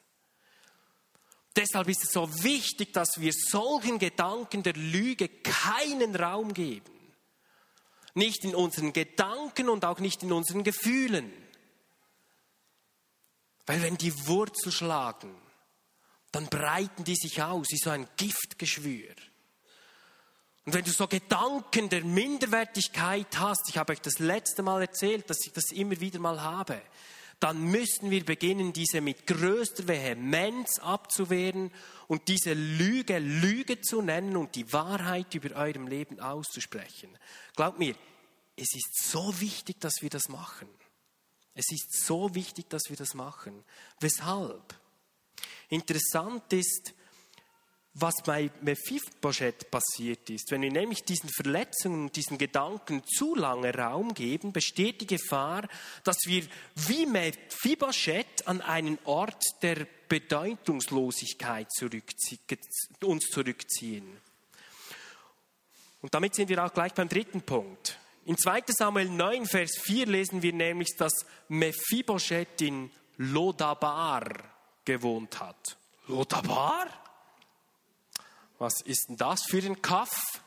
Deshalb 1.59 1.89
ist 1.89 2.05
es 2.05 2.13
so 2.13 2.45
wichtig, 2.45 2.93
dass 2.93 3.21
wir 3.21 3.33
solchen 3.33 3.99
Gedanken 3.99 4.63
der 4.63 4.75
Lüge 4.75 5.29
keinen 5.29 6.15
Raum 6.15 6.55
geben. 6.55 6.93
Nicht 8.15 8.45
in 8.45 8.55
unseren 8.55 8.93
Gedanken 8.93 9.69
und 9.69 9.85
auch 9.85 9.99
nicht 9.99 10.23
in 10.23 10.31
unseren 10.31 10.63
Gefühlen. 10.63 11.33
Weil 13.67 13.83
wenn 13.83 13.99
die 13.99 14.29
Wurzel 14.29 14.71
schlagen, 14.71 15.35
dann 16.31 16.47
breiten 16.47 17.03
die 17.03 17.17
sich 17.17 17.43
aus 17.43 17.67
wie 17.71 17.79
so 17.79 17.91
ein 17.91 18.07
Giftgeschwür. 18.17 19.17
Und 20.65 20.75
wenn 20.75 20.85
du 20.85 20.93
so 20.93 21.09
Gedanken 21.09 21.89
der 21.89 22.05
Minderwertigkeit 22.05 23.37
hast, 23.37 23.69
ich 23.69 23.79
habe 23.79 23.95
euch 23.95 24.01
das 24.01 24.21
letzte 24.21 24.63
Mal 24.63 24.83
erzählt, 24.83 25.29
dass 25.29 25.45
ich 25.45 25.53
das 25.53 25.73
immer 25.73 25.99
wieder 25.99 26.21
mal 26.21 26.41
habe, 26.41 26.81
dann 27.41 27.63
müssen 27.63 28.11
wir 28.11 28.25
beginnen, 28.25 28.73
diese 28.73 29.01
mit 29.01 29.27
größter 29.27 29.87
Vehemenz 29.87 30.79
abzuwehren 30.81 31.71
und 32.09 32.27
diese 32.29 32.53
Lüge 32.53 33.19
Lüge 33.19 33.81
zu 33.81 34.03
nennen 34.03 34.37
und 34.37 34.57
die 34.57 34.73
Wahrheit 34.73 35.35
über 35.35 35.55
eurem 35.55 35.87
Leben 35.87 36.19
auszusprechen. 36.19 37.17
Glaubt 37.55 37.79
mir, 37.79 37.95
es 38.57 38.75
ist 38.75 39.11
so 39.11 39.41
wichtig, 39.41 39.81
dass 39.81 40.03
wir 40.03 40.11
das 40.11 40.29
machen. 40.29 40.69
Es 41.55 41.71
ist 41.71 42.05
so 42.05 42.35
wichtig, 42.35 42.69
dass 42.71 42.85
wir 42.89 42.97
das 42.97 43.15
machen. 43.15 43.65
Weshalb? 44.01 44.75
Interessant 45.69 46.53
ist, 46.53 46.95
was 48.01 48.15
bei 48.25 48.51
Mephibosheth 48.61 49.71
passiert 49.71 50.31
ist. 50.31 50.51
Wenn 50.51 50.63
wir 50.63 50.71
nämlich 50.71 51.05
diesen 51.05 51.29
Verletzungen 51.31 52.13
diesen 52.13 52.39
Gedanken 52.39 53.03
zu 53.05 53.35
lange 53.35 53.75
Raum 53.75 54.15
geben, 54.15 54.53
besteht 54.53 55.01
die 55.01 55.07
Gefahr, 55.07 55.69
dass 56.05 56.19
wir 56.27 56.45
wie 56.75 57.07
Mephibosheth 57.07 58.47
an 58.47 58.61
einen 58.61 58.99
Ort 59.05 59.45
der 59.63 59.87
Bedeutungslosigkeit 60.09 61.71
zurückzie 61.73 62.39
uns 63.03 63.27
zurückziehen. 63.27 64.17
Und 66.01 66.15
damit 66.15 66.35
sind 66.35 66.49
wir 66.49 66.65
auch 66.65 66.73
gleich 66.73 66.95
beim 66.95 67.09
dritten 67.09 67.43
Punkt. 67.43 67.99
In 68.25 68.37
2 68.37 68.63
Samuel 68.69 69.09
9, 69.09 69.47
Vers 69.47 69.79
4 69.83 70.07
lesen 70.07 70.43
wir 70.43 70.53
nämlich, 70.53 70.95
dass 70.97 71.27
Mephibosheth 71.49 72.61
in 72.61 72.91
Lodabar 73.17 74.29
gewohnt 74.85 75.41
hat. 75.41 75.77
Lodabar? 76.07 76.87
Was 78.59 78.81
ist 78.81 79.09
denn 79.09 79.17
das 79.17 79.45
für 79.45 79.63
ein 79.63 79.81
Kaff? 79.83 80.43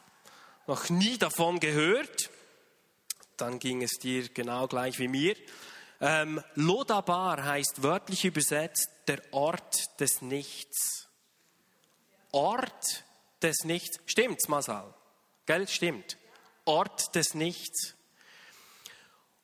Noch 0.67 0.89
nie 0.89 1.17
davon 1.17 1.59
gehört. 1.59 2.29
Dann 3.37 3.57
ging 3.57 3.81
es 3.81 3.91
dir 3.99 4.27
genau 4.29 4.67
gleich 4.67 4.99
wie 4.99 5.07
mir. 5.07 5.35
Ähm, 6.01 6.43
Lodabar 6.55 7.43
heißt 7.43 7.83
wörtlich 7.83 8.25
übersetzt 8.25 8.89
der 9.07 9.21
Ort 9.31 9.99
des 9.99 10.21
Nichts. 10.21 11.07
Ort 12.31 13.05
des 13.41 13.63
Nichts. 13.63 13.99
Stimmt's, 14.05 14.47
Masal? 14.47 14.93
Gell? 15.45 15.67
Stimmt. 15.67 16.17
Ort 16.65 17.15
des 17.15 17.33
Nichts. 17.33 17.95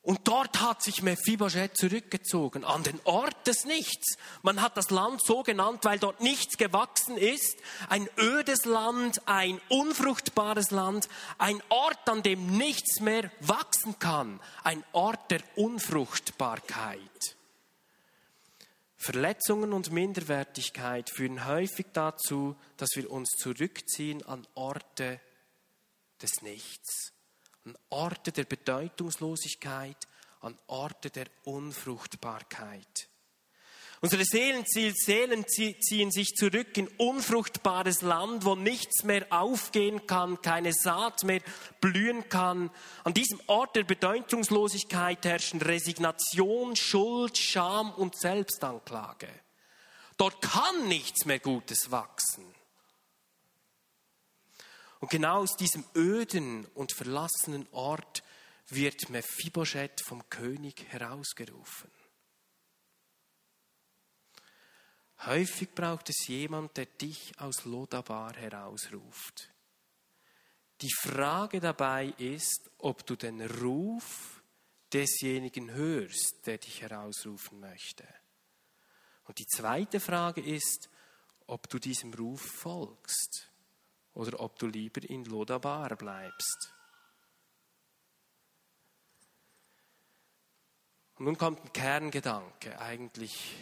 Und 0.08 0.26
dort 0.26 0.62
hat 0.62 0.82
sich 0.82 1.02
Mephibosheth 1.02 1.76
zurückgezogen, 1.76 2.64
an 2.64 2.82
den 2.82 2.98
Ort 3.04 3.46
des 3.46 3.66
Nichts. 3.66 4.16
Man 4.40 4.62
hat 4.62 4.74
das 4.78 4.88
Land 4.88 5.20
so 5.22 5.42
genannt, 5.42 5.80
weil 5.82 5.98
dort 5.98 6.22
nichts 6.22 6.56
gewachsen 6.56 7.18
ist. 7.18 7.58
Ein 7.90 8.08
ödes 8.16 8.64
Land, 8.64 9.20
ein 9.28 9.60
unfruchtbares 9.68 10.70
Land, 10.70 11.10
ein 11.36 11.62
Ort, 11.68 12.08
an 12.08 12.22
dem 12.22 12.56
nichts 12.56 13.00
mehr 13.00 13.30
wachsen 13.40 13.98
kann. 13.98 14.40
Ein 14.64 14.82
Ort 14.92 15.30
der 15.30 15.42
Unfruchtbarkeit. 15.56 17.36
Verletzungen 18.96 19.74
und 19.74 19.92
Minderwertigkeit 19.92 21.10
führen 21.10 21.44
häufig 21.44 21.88
dazu, 21.92 22.56
dass 22.78 22.96
wir 22.96 23.10
uns 23.10 23.32
zurückziehen 23.32 24.24
an 24.24 24.46
Orte 24.54 25.20
des 26.22 26.40
Nichts, 26.40 27.12
an 27.68 27.76
Orte 27.90 28.32
der 28.32 28.44
Bedeutungslosigkeit, 28.44 30.08
an 30.40 30.56
Orte 30.68 31.10
der 31.10 31.26
Unfruchtbarkeit. 31.44 33.08
Unsere 34.00 34.24
Seelen, 34.24 34.64
Seelen 34.64 35.44
ziehen 35.46 36.10
sich 36.10 36.28
zurück 36.28 36.78
in 36.78 36.88
unfruchtbares 36.96 38.00
Land, 38.00 38.46
wo 38.46 38.54
nichts 38.54 39.02
mehr 39.02 39.26
aufgehen 39.30 40.06
kann, 40.06 40.40
keine 40.40 40.72
Saat 40.72 41.24
mehr 41.24 41.42
blühen 41.80 42.28
kann. 42.30 42.70
An 43.04 43.12
diesem 43.12 43.40
Ort 43.48 43.76
der 43.76 43.84
Bedeutungslosigkeit 43.84 45.26
herrschen 45.26 45.60
Resignation, 45.60 46.74
Schuld, 46.74 47.36
Scham 47.36 47.90
und 47.92 48.16
Selbstanklage. 48.16 49.28
Dort 50.16 50.40
kann 50.40 50.88
nichts 50.88 51.26
mehr 51.26 51.40
Gutes 51.40 51.90
wachsen. 51.90 52.46
Und 55.00 55.10
genau 55.10 55.42
aus 55.42 55.56
diesem 55.56 55.84
öden 55.94 56.66
und 56.74 56.92
verlassenen 56.92 57.68
Ort 57.72 58.22
wird 58.68 59.10
Mephibosheth 59.10 60.00
vom 60.04 60.28
König 60.28 60.86
herausgerufen. 60.88 61.90
Häufig 65.24 65.74
braucht 65.74 66.10
es 66.10 66.26
jemand, 66.28 66.76
der 66.76 66.86
dich 66.86 67.32
aus 67.38 67.64
Lodabar 67.64 68.34
herausruft. 68.34 69.50
Die 70.80 70.92
Frage 70.92 71.58
dabei 71.58 72.06
ist, 72.18 72.70
ob 72.78 73.04
du 73.04 73.16
den 73.16 73.40
Ruf 73.40 74.42
desjenigen 74.92 75.72
hörst, 75.72 76.46
der 76.46 76.58
dich 76.58 76.82
herausrufen 76.82 77.58
möchte. 77.58 78.06
Und 79.24 79.38
die 79.38 79.46
zweite 79.46 79.98
Frage 79.98 80.40
ist, 80.40 80.88
ob 81.46 81.68
du 81.68 81.78
diesem 81.78 82.14
Ruf 82.14 82.42
folgst 82.42 83.50
oder 84.18 84.40
ob 84.40 84.58
du 84.58 84.66
lieber 84.66 85.08
in 85.08 85.24
Lodabar 85.24 85.94
bleibst. 85.94 86.74
Und 91.16 91.26
nun 91.26 91.38
kommt 91.38 91.64
ein 91.64 91.72
Kerngedanke 91.72 92.80
eigentlich 92.80 93.54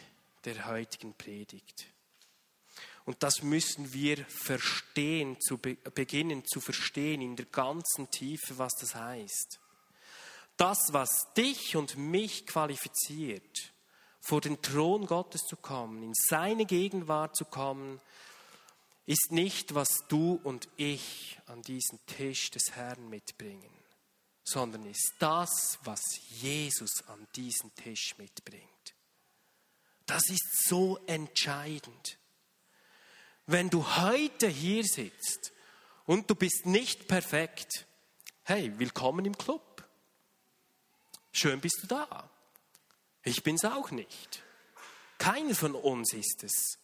der 0.45 0.67
heutigen 0.67 1.13
Predigt. 1.13 1.87
Und 3.05 3.23
das 3.23 3.43
müssen 3.43 3.93
wir 3.93 4.25
verstehen, 4.25 5.39
zu 5.41 5.59
be 5.59 5.77
beginnen 5.95 6.45
zu 6.47 6.61
verstehen 6.61 7.21
in 7.21 7.37
der 7.37 7.47
ganzen 7.47 8.11
Tiefe, 8.11 8.57
was 8.57 8.73
das 8.81 8.95
heißt. 8.95 9.61
Das, 10.57 10.79
was 10.93 11.33
dich 11.37 11.77
und 11.77 11.99
mich 11.99 12.47
qualifiziert, 12.47 13.75
vor 14.21 14.41
den 14.41 14.61
Thron 14.63 15.07
Gottes 15.07 15.43
zu 15.43 15.57
kommen, 15.57 16.03
in 16.03 16.15
seine 16.15 16.65
Gegenwart 16.65 17.37
zu 17.37 17.45
kommen, 17.45 18.01
ist 19.07 19.31
nicht, 19.31 19.75
was 19.75 20.05
du 20.09 20.41
und 20.43 20.69
ich 20.77 21.39
an 21.47 21.63
diesen 21.63 22.05
Tisch 22.07 22.51
des 22.51 22.73
Herrn 22.73 23.09
mitbringen, 23.09 23.71
sondern 24.45 24.85
ist 24.85 25.15
das, 25.21 25.79
was 25.85 26.03
Jesus 26.29 27.07
an 27.07 27.27
diesen 27.37 27.73
Tisch 27.77 28.19
mitbringt. 28.19 28.67
Das 30.07 30.29
ist 30.29 30.69
so 30.69 30.99
entscheidend. 31.07 32.19
Wenn 33.47 33.71
du 33.71 33.97
heute 33.97 34.49
hier 34.49 34.83
sitzt 34.83 35.53
und 36.05 36.29
du 36.29 36.35
bist 36.35 36.67
nicht 36.67 37.07
perfekt, 37.07 37.87
hey, 38.43 38.77
willkommen 38.79 39.25
im 39.25 39.39
Club. 39.39 39.85
Schön 41.31 41.61
bist 41.61 41.81
du 41.83 41.87
da. 41.87 42.29
Ich 43.23 43.43
bin's 43.45 43.65
auch 43.65 43.93
nicht. 43.93 44.43
Keiner 45.19 45.55
von 45.55 45.75
uns 45.75 46.13
ist 46.13 46.43
es. 46.43 46.79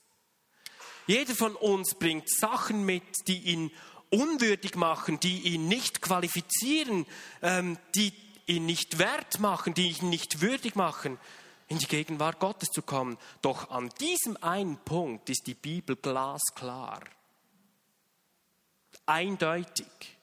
Jeder 1.06 1.34
von 1.34 1.56
uns 1.56 1.94
bringt 1.94 2.30
Sachen 2.30 2.84
mit, 2.84 3.02
die 3.26 3.38
ihn 3.38 3.70
unwürdig 4.10 4.76
machen, 4.76 5.18
die 5.20 5.40
ihn 5.40 5.68
nicht 5.68 6.02
qualifizieren, 6.02 7.06
ähm, 7.40 7.78
die 7.94 8.12
ihn 8.46 8.66
nicht 8.66 8.98
wert 8.98 9.40
machen, 9.40 9.74
die 9.74 9.90
ihn 9.90 10.10
nicht 10.10 10.40
würdig 10.40 10.76
machen 10.76 11.18
in 11.68 11.78
die 11.78 11.86
Gegenwart 11.86 12.38
Gottes 12.38 12.68
zu 12.68 12.82
kommen. 12.82 13.18
Doch 13.40 13.70
an 13.70 13.88
diesem 14.00 14.36
einen 14.42 14.76
Punkt 14.78 15.30
ist 15.30 15.46
die 15.46 15.54
Bibel 15.54 15.96
glasklar. 15.96 17.02
Eindeutig. 19.06 20.18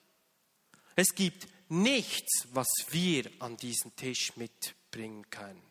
Es 0.94 1.14
gibt 1.14 1.48
nichts, 1.68 2.46
was 2.52 2.68
wir 2.90 3.30
an 3.40 3.56
diesen 3.56 3.94
Tisch 3.96 4.36
mitbringen 4.36 5.28
können, 5.30 5.62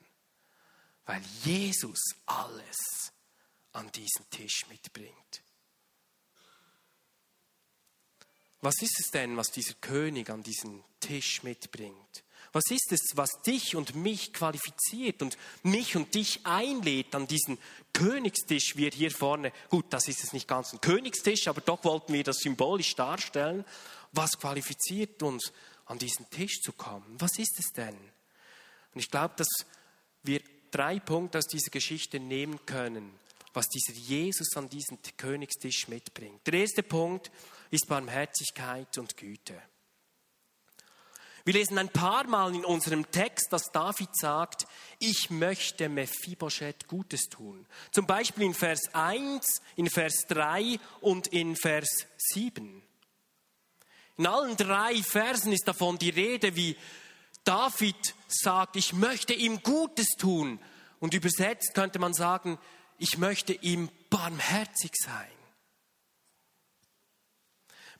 weil 1.05 1.21
Jesus 1.43 1.99
alles 2.25 3.11
an 3.79 3.91
diesen 3.93 4.29
Tisch 4.29 4.67
mitbringt. 4.67 5.41
Was 8.61 8.81
ist 8.81 8.99
es 8.99 9.09
denn, 9.09 9.37
was 9.37 9.51
dieser 9.51 9.75
König 9.75 10.29
an 10.29 10.43
diesen 10.43 10.83
Tisch 10.99 11.43
mitbringt? 11.43 12.23
Was 12.51 12.65
ist 12.71 12.91
es, 12.91 12.99
was 13.15 13.41
dich 13.45 13.75
und 13.75 13.95
mich 13.95 14.33
qualifiziert 14.33 15.21
und 15.21 15.37
mich 15.63 15.95
und 15.95 16.13
dich 16.13 16.45
einlädt 16.45 17.15
an 17.15 17.27
diesen 17.27 17.57
Königstisch, 17.93 18.75
wie 18.75 18.87
er 18.87 18.91
hier 18.91 19.11
vorne, 19.11 19.53
gut, 19.69 19.85
das 19.91 20.07
ist 20.07 20.23
es 20.23 20.33
nicht 20.33 20.47
ganz 20.47 20.73
ein 20.73 20.81
Königstisch, 20.81 21.47
aber 21.47 21.61
doch 21.61 21.83
wollten 21.85 22.11
wir 22.11 22.23
das 22.23 22.39
symbolisch 22.39 22.95
darstellen. 22.95 23.63
Was 24.11 24.31
qualifiziert 24.39 25.23
uns, 25.23 25.53
an 25.85 25.99
diesen 25.99 26.29
Tisch 26.29 26.61
zu 26.61 26.73
kommen? 26.73 27.15
Was 27.19 27.37
ist 27.39 27.59
es 27.59 27.71
denn? 27.71 27.95
Und 27.95 28.99
ich 28.99 29.09
glaube, 29.09 29.35
dass 29.37 29.47
wir 30.23 30.41
drei 30.71 30.99
Punkte 30.99 31.37
aus 31.37 31.45
dieser 31.45 31.71
Geschichte 31.71 32.19
nehmen 32.19 32.65
können, 32.65 33.11
was 33.53 33.67
dieser 33.67 33.93
Jesus 33.93 34.55
an 34.55 34.69
diesen 34.69 34.99
Königstisch 35.17 35.87
mitbringt. 35.87 36.45
Der 36.45 36.55
erste 36.55 36.83
Punkt 36.83 37.31
ist 37.71 37.87
Barmherzigkeit 37.87 38.97
und 38.97 39.17
Güte. 39.17 39.61
Wir 41.45 41.53
lesen 41.53 41.77
ein 41.77 41.89
paar 41.89 42.27
Mal 42.27 42.53
in 42.53 42.65
unserem 42.65 43.09
Text, 43.09 43.51
dass 43.51 43.71
David 43.71 44.09
sagt, 44.13 44.67
ich 44.99 45.29
möchte 45.29 45.89
Mephibosheth 45.89 46.87
Gutes 46.87 47.23
tun. 47.23 47.65
Zum 47.91 48.05
Beispiel 48.05 48.43
in 48.43 48.53
Vers 48.53 48.81
1, 48.93 49.61
in 49.75 49.89
Vers 49.89 50.25
3 50.27 50.79
und 51.01 51.27
in 51.27 51.55
Vers 51.55 52.05
7. 52.17 52.83
In 54.17 54.27
allen 54.27 54.57
drei 54.57 55.01
Versen 55.01 55.53
ist 55.53 55.67
davon 55.67 55.97
die 55.97 56.09
Rede, 56.09 56.55
wie 56.55 56.75
David 57.45 58.15
sagt, 58.27 58.75
ich 58.75 58.93
möchte 58.93 59.33
ihm 59.33 59.63
Gutes 59.63 60.09
tun. 60.17 60.59
Und 60.99 61.13
übersetzt 61.13 61.73
könnte 61.73 61.99
man 61.99 62.13
sagen, 62.13 62.59
ich 62.99 63.17
möchte 63.17 63.53
ihm 63.53 63.89
barmherzig 64.09 64.91
sein. 65.03 65.31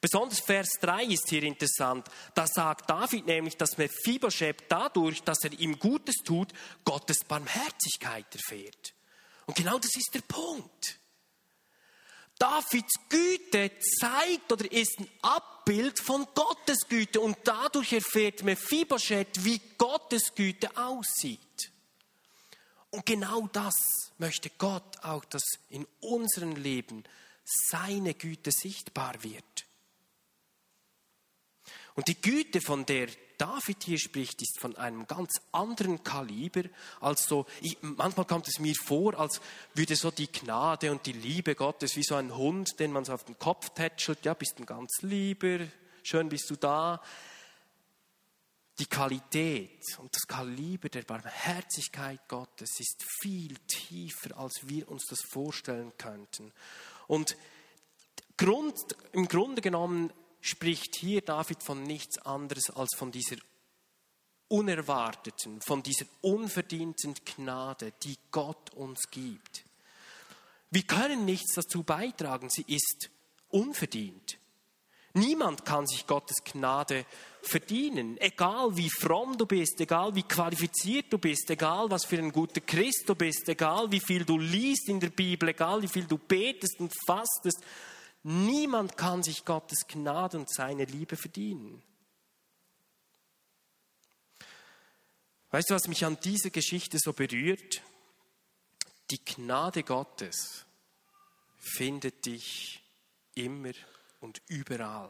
Besonders 0.02 0.40
Vers 0.40 0.70
3 0.82 1.06
ist 1.06 1.30
hier 1.30 1.44
interessant. 1.44 2.08
Da 2.34 2.48
sagt 2.48 2.90
David 2.90 3.26
nämlich, 3.26 3.58
dass 3.58 3.78
Mephibosheth 3.78 4.64
dadurch, 4.70 5.24
dass 5.24 5.44
er 5.44 5.52
ihm 5.60 5.78
Gutes 5.78 6.16
tut, 6.24 6.54
Gottes 6.86 7.18
Barmherzigkeit 7.28 8.26
erfährt. 8.34 8.94
Und 9.46 9.58
genau 9.58 9.78
das 9.78 9.96
ist 9.96 10.12
der 10.14 10.22
Punkt. 10.22 11.00
Davids 12.38 12.94
Güte 13.10 13.72
zeigt 14.00 14.50
oder 14.54 14.72
ist 14.72 15.00
ein 15.00 15.10
Abbild 15.22 16.00
von 16.00 16.26
Gottes 16.34 16.88
Güte 16.88 17.20
und 17.20 17.38
dadurch 17.44 17.92
erfährt 17.92 18.44
Mephibosheth, 18.44 19.44
wie 19.44 19.60
Gottes 19.78 20.34
Güte 20.34 20.70
aussieht. 20.78 21.74
Und 22.91 23.06
genau 23.06 23.47
das 23.54 23.75
möchte 24.17 24.49
Gott 24.58 25.04
auch, 25.04 25.23
dass 25.25 25.43
in 25.69 25.86
unserem 25.99 26.56
Leben 26.56 27.04
seine 27.43 28.13
Güte 28.13 28.52
sichtbar 28.52 29.23
wird. 29.23 29.65
Und 31.95 32.08
die 32.08 32.19
Güte, 32.19 32.62
von 32.62 32.86
der 32.86 33.08
David 33.38 33.84
hier 33.84 33.99
spricht, 33.99 34.41
ist 34.41 34.60
von 34.60 34.75
einem 34.78 35.08
ganz 35.08 35.39
anderen 35.52 36.04
Kaliber 36.04 36.63
als 36.99 37.34
manchmal 37.82 38.25
kommt 38.25 38.47
es 38.47 38.60
mir 38.60 38.75
vor, 38.75 39.17
als 39.19 39.39
würde 39.73 39.95
so 39.95 40.12
die 40.12 40.32
Gnade 40.32 40.91
und 40.91 41.06
die 41.06 41.13
Liebe 41.13 41.56
Gottes 41.56 41.95
wie 41.95 42.04
so 42.04 42.15
ein 42.15 42.36
Hund, 42.36 42.80
den 42.80 42.91
man 42.91 43.06
so 43.06 43.13
auf 43.13 43.23
den 43.23 43.39
Kopf 43.39 43.69
tätschelt, 43.69 44.25
ja, 44.25 44.34
bist 44.34 44.60
ein 44.60 44.65
ganz 44.65 45.02
lieber, 45.02 45.60
schön 46.04 46.28
bist 46.30 46.49
du 46.49 46.56
da. 46.56 47.02
Die 48.80 48.86
Qualität 48.86 49.84
und 49.98 50.15
das 50.15 50.26
Kaliber 50.26 50.88
der 50.88 51.02
Barmherzigkeit 51.02 52.26
Gottes 52.30 52.80
ist 52.80 53.04
viel 53.22 53.58
tiefer, 53.68 54.38
als 54.38 54.62
wir 54.63 54.89
uns 54.89 55.06
das 55.10 55.20
vorstellen 55.22 55.92
könnten. 55.98 56.54
Und 57.08 57.36
Grund, 58.38 58.80
im 59.12 59.28
Grunde 59.28 59.62
genommen 59.62 60.13
spricht 60.39 60.96
hier 60.96 61.20
David 61.20 61.62
von 61.62 61.84
nichts 61.84 62.20
anderes 62.20 62.70
als 62.70 62.96
von 62.96 63.12
dieser 63.12 63.36
unerwarteten, 64.48 65.62
von 65.62 65.84
dieser 65.84 66.06
unverdienten 66.22 67.15
Gnade, 67.26 67.92
die 68.04 68.18
Gott 68.32 68.74
uns 68.76 69.10
gibt. 69.12 69.65
Wir 70.72 70.84
können 70.84 71.26
nichts 71.26 71.54
dazu 71.56 71.84
beitragen, 71.84 72.50
sie 72.50 72.63
ist 72.65 73.10
unverdient. 73.50 74.38
Niemand 75.13 75.65
kann 75.65 75.86
sich 75.86 76.08
Gottes 76.08 76.38
Gnade 76.46 77.06
verdienen. 77.41 78.17
Egal 78.19 78.75
wie 78.75 78.89
fromm 78.89 79.38
du 79.38 79.45
bist, 79.45 79.80
egal 79.82 80.13
wie 80.15 80.23
qualifiziert 80.23 81.12
du 81.12 81.17
bist, 81.17 81.49
egal 81.49 81.89
was 81.89 82.06
für 82.06 82.17
ein 82.17 82.32
guter 82.32 82.62
Christ 82.62 83.04
du 83.08 83.15
bist, 83.15 83.47
egal 83.49 83.91
wie 83.91 83.99
viel 83.99 84.25
du 84.25 84.38
liest 84.38 84.89
in 84.89 84.99
der 84.99 85.10
Bibel, 85.10 85.49
egal 85.49 85.82
wie 85.82 85.88
viel 85.88 86.06
du 86.06 86.17
betest 86.17 86.80
und 86.80 86.93
fastest, 87.06 87.60
niemand 88.23 88.97
kann 88.97 89.23
sich 89.23 89.45
Gottes 89.45 89.88
Gnade 89.88 90.38
und 90.38 90.52
seine 90.52 90.86
Liebe 90.86 91.15
verdienen. 91.15 91.82
Weißt 95.52 95.69
du, 95.69 95.73
was 95.73 95.88
mich 95.88 96.06
an 96.06 96.19
dieser 96.23 96.52
Geschichte 96.52 96.99
so 96.99 97.13
berührt? 97.13 97.82
Die 99.10 99.23
Gnade 99.25 99.82
Gottes 99.84 100.65
findet 101.58 102.25
dich 102.25 102.84
immer 103.34 103.71
und 104.19 104.41
überall, 104.47 105.10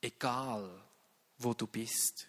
egal 0.00 0.87
wo 1.38 1.54
du 1.54 1.66
bist. 1.66 2.28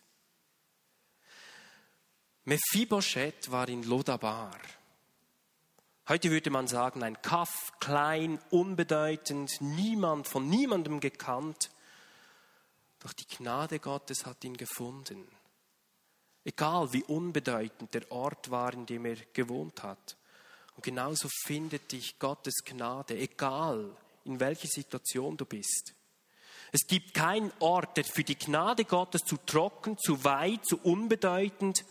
Mephibosheth 2.46 3.52
war 3.52 3.68
in 3.70 3.84
Lodabar. 3.84 4.58
Heute 6.08 6.32
würde 6.32 6.50
man 6.50 6.68
sagen, 6.68 7.04
ein 7.04 7.22
Kaff, 7.22 7.74
klein, 7.80 8.40
unbedeutend, 8.50 9.62
niemand, 9.62 10.28
von 10.28 10.50
niemandem 10.50 11.00
gekannt. 11.00 11.70
Doch 13.00 13.14
die 13.14 13.28
Gnade 13.28 13.80
Gottes 13.80 14.26
hat 14.26 14.44
ihn 14.44 14.58
gefunden. 14.58 15.28
Egal 16.44 16.92
wie 16.94 17.04
unbedeutend 17.04 17.94
der 17.94 18.12
Ort 18.12 18.50
war, 18.50 18.74
in 18.74 18.88
dem 18.88 19.06
er 19.06 19.18
gewohnt 19.34 19.84
hat. 19.84 20.18
Und 20.76 20.84
genauso 20.84 21.30
findet 21.46 21.92
dich 21.92 22.18
Gottes 22.18 22.64
Gnade, 22.66 23.16
egal 23.18 23.96
in 24.24 24.40
welcher 24.40 24.68
Situation 24.68 25.38
du 25.38 25.46
bist. 25.46 25.94
Es 26.72 26.88
gibt 26.88 27.14
keinen 27.14 27.52
Ort, 27.60 27.98
der 27.98 28.04
für 28.04 28.24
die 28.24 28.38
Gnade 28.38 28.86
Gottes 28.86 29.22
zu 29.24 29.38
trocken, 29.38 29.98
zu 29.98 30.24
weit, 30.24 30.66
zu 30.66 30.78
unbedeutend 30.80 31.84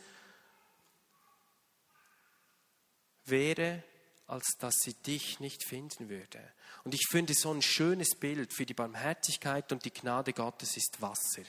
wäre, 3.25 3.83
als 4.27 4.57
dass 4.59 4.75
sie 4.83 4.95
dich 4.95 5.41
nicht 5.41 5.64
finden 5.64 6.09
würde. 6.09 6.41
Und 6.85 6.95
ich 6.95 7.07
finde, 7.11 7.35
so 7.35 7.53
ein 7.53 7.62
schönes 7.62 8.14
Bild 8.14 8.53
für 8.53 8.67
die 8.67 8.75
Barmherzigkeit 8.75 9.73
und 9.73 9.85
die 9.85 9.93
Gnade 9.93 10.33
Gottes 10.33 10.77
ist 10.77 11.01
Wasser. 11.01 11.43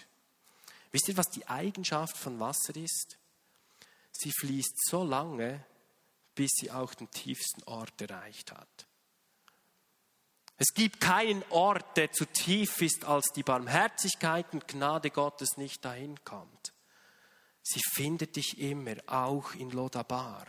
Wisst 0.92 1.10
ihr, 1.10 1.18
was 1.18 1.30
die 1.30 1.48
Eigenschaft 1.48 2.18
von 2.18 2.39
Wasser 2.39 2.76
ist? 2.76 3.18
Sie 4.12 4.32
fließt 4.32 4.89
so 4.89 5.04
lange, 5.04 5.63
bis 6.34 6.50
sie 6.60 6.72
auch 6.72 6.94
den 6.94 7.12
tiefsten 7.12 7.63
Ort 7.63 8.02
erreicht 8.02 8.52
hat. 8.52 8.88
Es 10.62 10.74
gibt 10.74 11.00
keinen 11.00 11.41
Ort, 11.52 11.95
der 11.95 12.12
zu 12.12 12.26
tief 12.26 12.82
ist, 12.82 13.06
als 13.06 13.32
die 13.34 13.43
Barmherzigkeit 13.43 14.45
und 14.52 14.67
Gnade 14.67 15.10
Gottes 15.10 15.56
nicht 15.56 15.86
dahin 15.86 16.22
kommt. 16.26 16.74
Sie 17.63 17.80
findet 17.93 18.36
dich 18.36 18.60
immer, 18.60 18.95
auch 19.08 19.54
in 19.54 19.72
Lodabar. 19.72 20.45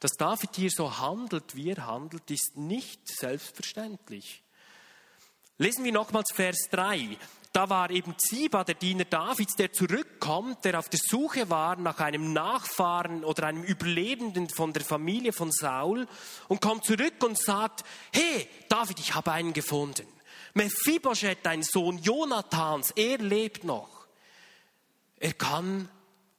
Dass 0.00 0.12
David 0.12 0.56
hier 0.56 0.70
so 0.70 0.98
handelt, 0.98 1.54
wie 1.54 1.70
er 1.70 1.86
handelt, 1.86 2.28
ist 2.32 2.56
nicht 2.56 3.06
selbstverständlich. 3.06 4.42
Lesen 5.56 5.84
wir 5.84 5.92
nochmals 5.92 6.32
Vers 6.34 6.68
3. 6.70 7.16
Da 7.52 7.70
war 7.70 7.90
eben 7.90 8.14
Ziba, 8.18 8.62
der 8.62 8.74
Diener 8.74 9.04
Davids, 9.04 9.56
der 9.56 9.72
zurückkommt, 9.72 10.64
der 10.64 10.78
auf 10.78 10.88
der 10.88 11.00
Suche 11.02 11.48
war 11.48 11.76
nach 11.76 11.98
einem 11.98 12.32
Nachfahren 12.32 13.24
oder 13.24 13.46
einem 13.46 13.64
Überlebenden 13.64 14.48
von 14.48 14.72
der 14.72 14.84
Familie 14.84 15.32
von 15.32 15.50
Saul 15.50 16.06
und 16.48 16.60
kommt 16.60 16.84
zurück 16.84 17.24
und 17.24 17.38
sagt, 17.38 17.84
hey 18.12 18.48
David, 18.68 19.00
ich 19.00 19.14
habe 19.14 19.32
einen 19.32 19.54
gefunden. 19.54 20.06
Mephibosheth, 20.54 21.38
dein 21.42 21.62
Sohn 21.62 21.98
Jonathans, 21.98 22.92
er 22.92 23.18
lebt 23.18 23.64
noch. 23.64 24.06
Er 25.18 25.32
kann 25.32 25.88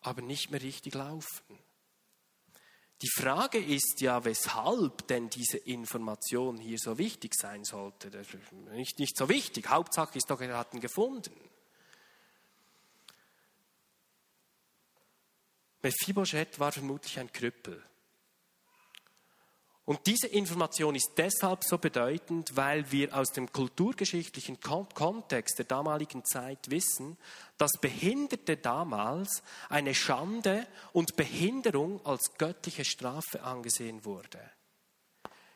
aber 0.02 0.22
nicht 0.22 0.52
mehr 0.52 0.62
richtig 0.62 0.94
laufen. 0.94 1.60
Die 3.02 3.10
Frage 3.10 3.60
ist 3.60 4.02
ja, 4.02 4.26
weshalb 4.26 5.08
denn 5.08 5.30
diese 5.30 5.58
Information 5.58 6.58
hier 6.58 6.78
so 6.78 6.98
wichtig 6.98 7.34
sein 7.34 7.64
sollte. 7.64 8.12
Das 8.12 8.28
ist 8.28 8.52
nicht, 8.52 9.00
nicht 9.00 9.18
so 9.18 9.30
wichtig. 9.30 9.70
Hauptsache 9.70 10.18
ist 10.18 10.30
doch, 10.30 10.42
er 10.42 10.58
hat 10.58 10.74
ihn 10.74 10.82
gefunden. 10.82 11.34
Mephibosheth 15.82 16.60
war 16.60 16.74
vermutlich 16.74 17.18
ein 17.20 17.32
Krüppel. 17.32 17.82
Und 19.90 20.06
diese 20.06 20.28
Information 20.28 20.94
ist 20.94 21.14
deshalb 21.18 21.64
so 21.64 21.80
bedeutend, 21.80 22.56
weil 22.56 22.92
wir 22.92 23.12
aus 23.18 23.32
dem 23.32 23.52
kulturgeschichtlichen 23.52 24.60
Kontext 24.60 25.58
der 25.58 25.66
damaligen 25.66 26.24
Zeit 26.24 26.70
wissen, 26.70 27.18
dass 27.58 27.72
Behinderte 27.82 28.58
damals 28.58 29.42
eine 29.68 29.96
Schande 29.96 30.68
und 30.94 31.16
Behinderung 31.16 32.06
als 32.06 32.38
göttliche 32.38 32.86
Strafe 32.86 33.42
angesehen 33.42 34.06
wurde. 34.06 34.40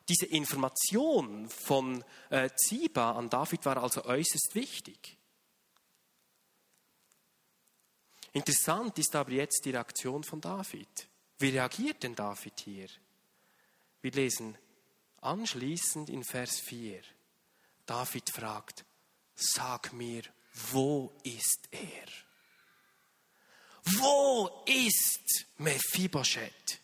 Diese 0.10 0.26
Information 0.26 1.48
von 1.48 2.04
äh, 2.32 2.50
Ziba 2.56 3.12
an 3.12 3.30
David 3.30 3.64
war 3.68 3.84
also 3.84 4.04
äußerst 4.04 4.56
wichtig. 4.56 5.16
Interessant 8.32 8.98
ist 8.98 9.16
aber 9.16 9.30
jetzt 9.30 9.62
die 9.64 9.70
Reaktion 9.70 10.24
von 10.24 10.42
David. 10.42 11.08
Wie 11.38 11.50
reagiert 11.50 12.02
denn 12.02 12.16
David 12.16 12.60
hier? 12.62 12.88
Wir 14.04 14.12
lesen 14.12 14.58
anschließend 15.22 16.10
in 16.10 16.26
Vers 16.26 16.60
4. 16.60 17.02
David 17.86 18.30
fragt, 18.30 18.84
sag 19.34 19.94
mir, 19.94 20.24
wo 20.72 21.14
ist 21.24 21.70
er? 21.72 22.08
Wo 23.86 24.66
ist 24.66 25.46
Mephibosheth? 25.58 26.82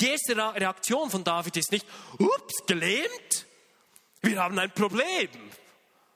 Die 0.00 0.08
erste 0.08 0.36
Reaktion 0.36 1.08
von 1.08 1.22
David 1.22 1.56
ist 1.58 1.70
nicht, 1.70 1.86
ups, 2.18 2.66
gelähmt, 2.66 3.46
wir 4.22 4.42
haben 4.42 4.58
ein 4.58 4.74
Problem. 4.74 5.30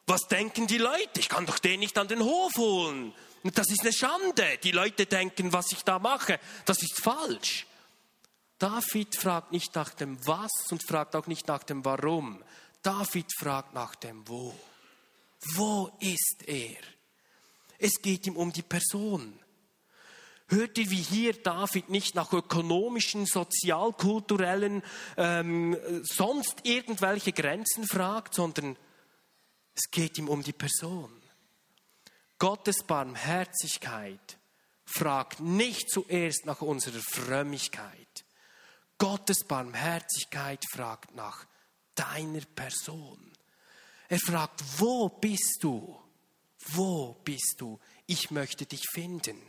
Was 0.07 0.23
denken 0.23 0.67
die 0.67 0.79
Leute? 0.79 1.21
Ich 1.21 1.29
kann 1.29 1.47
doch 1.47 1.61
den 1.61 1.79
nicht 1.79 1.97
an 1.99 2.09
den 2.09 2.21
Hof 2.21 2.57
holen. 2.57 3.15
Das 3.45 3.71
ist 3.71 3.83
eine 3.83 3.93
Schande. 3.93 4.59
Die 4.65 4.73
Leute 4.73 5.07
denken, 5.07 5.53
was 5.53 5.71
ich 5.71 5.85
da 5.85 6.01
mache, 6.01 6.41
das 6.65 6.83
ist 6.83 7.01
falsch. 7.01 7.67
David 8.59 9.17
fragt 9.17 9.53
nicht 9.53 9.75
nach 9.75 9.91
dem 9.91 10.19
Was 10.27 10.53
und 10.71 10.83
fragt 10.87 11.17
auch 11.17 11.27
nicht 11.27 11.49
nach 11.49 11.65
dem 11.65 11.85
Warum. 11.85 12.43
David 12.83 13.27
fragt 13.39 13.75
nach 13.75 13.95
dem 13.95 14.27
Wo. 14.29 14.55
Wo 15.55 15.91
ist 16.01 16.45
er? 16.47 16.77
Es 17.79 18.01
geht 18.01 18.27
ihm 18.27 18.37
um 18.37 18.53
die 18.53 18.63
Person. 18.63 19.39
Hört 20.49 20.77
ihr, 20.79 20.91
wie 20.91 21.03
hier 21.03 21.33
David 21.33 21.89
nicht 21.89 22.15
nach 22.15 22.33
ökonomischen, 22.33 23.27
sozialkulturellen, 23.27 24.83
ähm, 25.17 25.77
sonst 26.03 26.61
irgendwelche 26.65 27.33
Grenzen 27.33 27.87
fragt, 27.87 28.35
sondern 28.35 28.77
es 29.75 29.91
geht 29.91 30.19
ihm 30.19 30.29
um 30.29 30.43
die 30.43 30.53
Person. 30.53 31.11
Gottes 32.39 32.85
Barmherzigkeit 32.87 34.39
fragt 34.85 35.41
nicht 35.41 35.91
zuerst 35.91 36.45
nach 36.45 36.61
unserer 36.61 37.01
Frömmigkeit. 37.01 38.04
Gottes 38.99 39.45
Barmherzigkeit 39.45 40.65
fragt 40.71 41.15
nach 41.15 41.47
deiner 41.95 42.45
Person. 42.45 43.33
Er 44.09 44.19
fragt, 44.19 44.63
wo 44.79 45.09
bist 45.09 45.59
du? 45.63 46.01
Wo 46.69 47.15
bist 47.25 47.57
du? 47.59 47.79
Ich 48.07 48.31
möchte 48.31 48.67
dich 48.67 48.83
finden. 48.91 49.41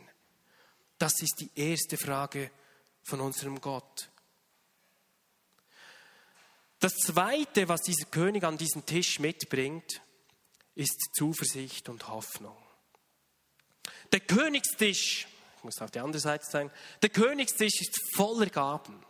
Das 0.98 1.20
ist 1.20 1.36
die 1.40 1.50
erste 1.54 1.96
Frage 1.96 2.50
von 3.02 3.20
unserem 3.20 3.60
Gott. 3.60 4.08
Das 6.78 6.94
zweite, 6.94 7.68
was 7.68 7.82
dieser 7.82 8.06
König 8.06 8.44
an 8.44 8.58
diesen 8.58 8.84
Tisch 8.84 9.18
mitbringt, 9.18 10.00
ist 10.74 11.10
Zuversicht 11.14 11.88
und 11.88 12.08
Hoffnung. 12.08 12.56
Der 14.12 14.20
Königstisch, 14.20 15.26
ich 15.56 15.64
muss 15.64 15.80
auf 15.80 15.90
die 15.90 16.00
andere 16.00 16.20
Seite 16.20 16.44
zeigen, 16.44 16.70
der 17.02 17.08
Königstisch 17.08 17.80
ist 17.80 17.98
voller 18.14 18.46
Gaben. 18.46 19.02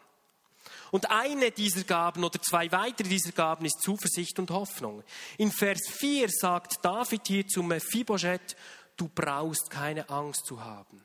Und 0.91 1.11
eine 1.11 1.51
dieser 1.51 1.85
Gaben 1.85 2.25
oder 2.25 2.41
zwei 2.41 2.71
weitere 2.73 3.09
dieser 3.09 3.33
Gaben 3.33 3.65
ist 3.65 3.83
Zuversicht 3.83 4.39
und 4.39 4.51
Hoffnung. 4.51 5.03
In 5.39 5.51
Vers 5.51 5.89
4 5.89 6.29
sagt 6.29 6.85
David 6.85 7.23
hier 7.27 7.47
zu 7.47 7.63
Mephibosheth, 7.63 8.57
du 8.97 9.09
brauchst 9.09 9.71
keine 9.71 10.09
Angst 10.09 10.47
zu 10.47 10.65
haben. 10.65 11.03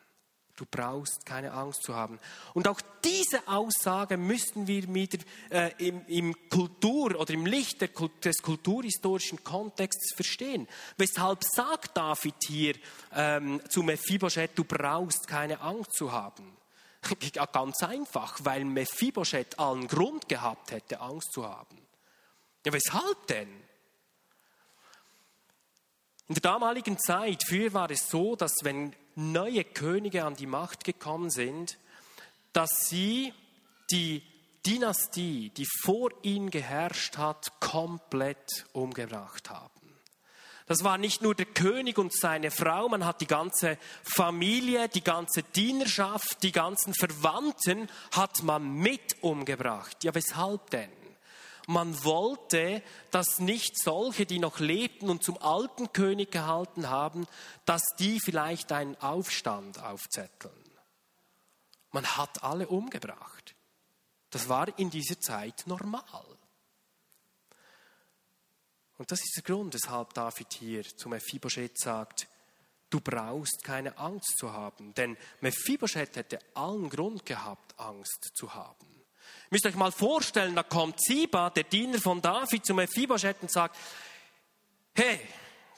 Du 0.62 0.68
brauchst 0.70 1.26
keine 1.26 1.54
Angst 1.54 1.82
zu 1.82 1.96
haben. 1.96 2.20
Und 2.54 2.68
auch 2.68 2.80
diese 3.04 3.48
Aussage 3.48 4.16
müssten 4.16 4.68
wir 4.68 4.94
wieder 4.94 5.18
äh, 5.50 5.72
im, 5.80 6.06
im, 6.06 6.36
Kultur 6.50 7.20
oder 7.20 7.34
im 7.34 7.48
Licht 7.48 7.82
der, 7.82 7.90
des 8.24 8.44
kulturhistorischen 8.44 9.44
Kontexts 9.44 10.14
verstehen. 10.14 10.68
Weshalb 10.98 11.44
sagt 11.44 11.98
David 11.98 12.36
hier 12.46 12.76
ähm, 13.16 13.60
zu 13.70 13.82
Mephibosheth, 13.82 14.52
du 14.54 14.64
brauchst 14.64 15.28
keine 15.28 15.60
Angst 15.62 15.94
zu 15.94 16.12
haben? 16.12 16.61
Ganz 17.54 17.84
einfach, 17.84 18.40
weil 18.44 18.66
Mephibosheth 18.66 19.60
allen 19.60 19.88
Grund 19.88 20.30
gehabt 20.30 20.72
hätte, 20.72 21.02
Angst 21.02 21.32
zu 21.34 21.48
haben. 21.48 21.78
Ja, 22.66 22.74
weshalb 22.74 23.28
denn? 23.28 23.50
In 26.28 26.36
der 26.36 26.42
damaligen 26.42 26.98
Zeit, 27.00 27.44
früher 27.46 27.74
war 27.74 27.92
es 27.92 28.08
so, 28.10 28.36
dass 28.36 28.54
wenn 28.64 28.96
neue 29.16 29.64
Könige 29.64 30.24
an 30.24 30.36
die 30.36 30.46
Macht 30.46 30.84
gekommen 30.84 31.30
sind, 31.30 31.78
dass 32.54 32.88
sie 32.88 33.34
die 33.92 34.24
Dynastie, 34.66 35.50
die 35.50 35.68
vor 35.84 36.12
ihnen 36.22 36.50
geherrscht 36.50 37.18
hat, 37.18 37.60
komplett 37.60 38.66
umgebracht 38.74 39.50
haben. 39.50 39.71
Das 40.68 40.84
war 40.84 40.98
nicht 40.98 41.22
nur 41.22 41.36
der 41.36 41.48
König 41.48 41.98
und 41.98 42.14
seine 42.14 42.52
Frau, 42.52 42.88
man 42.88 43.06
hat 43.06 43.22
die 43.22 43.28
ganze 43.28 43.78
Familie, 44.04 44.88
die 44.90 45.04
ganze 45.04 45.44
Dienerschaft, 45.44 46.44
die 46.44 46.52
ganzen 46.52 46.94
Verwandten 46.94 47.90
hat 48.12 48.44
man 48.44 48.76
mit 48.76 49.22
umgebracht. 49.22 50.04
Ja, 50.04 50.14
weshalb 50.16 50.70
denn? 50.70 50.92
Man 51.68 52.04
wollte, 52.04 52.82
dass 53.12 53.40
nicht 53.40 53.78
solche, 53.82 54.26
die 54.26 54.40
noch 54.40 54.60
lebten 54.60 55.10
und 55.10 55.24
zum 55.24 55.38
alten 55.42 55.94
König 55.94 56.32
gehalten 56.32 56.90
haben, 56.90 57.28
dass 57.66 57.84
die 58.00 58.20
vielleicht 58.20 58.72
einen 58.72 58.96
Aufstand 58.98 59.82
aufzetteln. 59.82 60.54
Man 61.92 62.06
hat 62.18 62.44
alle 62.44 62.68
umgebracht. 62.68 63.56
Das 64.32 64.50
war 64.50 64.68
in 64.80 64.90
dieser 64.90 65.20
Zeit 65.20 65.64
normal. 65.66 66.26
Und 69.02 69.12
das 69.12 69.24
ist 69.24 69.36
der 69.36 69.42
Grund, 69.42 69.74
weshalb 69.74 70.14
David 70.14 70.54
hier 70.54 70.84
zu 70.84 71.10
Mephibosheth 71.10 71.76
sagt, 71.76 72.28
du 72.92 73.02
brauchst 73.02 73.64
keine 73.64 73.98
Angst 73.98 74.38
zu 74.38 74.54
haben. 74.54 74.94
Denn 74.94 75.18
Mephibosheth 75.40 76.16
hätte 76.18 76.38
allen 76.54 76.88
Grund 76.88 77.26
gehabt, 77.26 77.74
Angst 77.80 78.30
zu 78.36 78.54
haben. 78.54 78.86
Ihr 78.86 79.48
müsst 79.50 79.66
euch 79.66 79.74
mal 79.74 79.92
vorstellen, 79.92 80.54
da 80.54 80.62
kommt 80.62 81.02
Ziba, 81.02 81.50
der 81.50 81.64
Diener 81.64 82.00
von 82.00 82.22
David, 82.22 82.64
zu 82.64 82.76
Mephibosheth 82.76 83.42
und 83.42 83.52
sagt, 83.52 83.76
hey, 84.94 85.20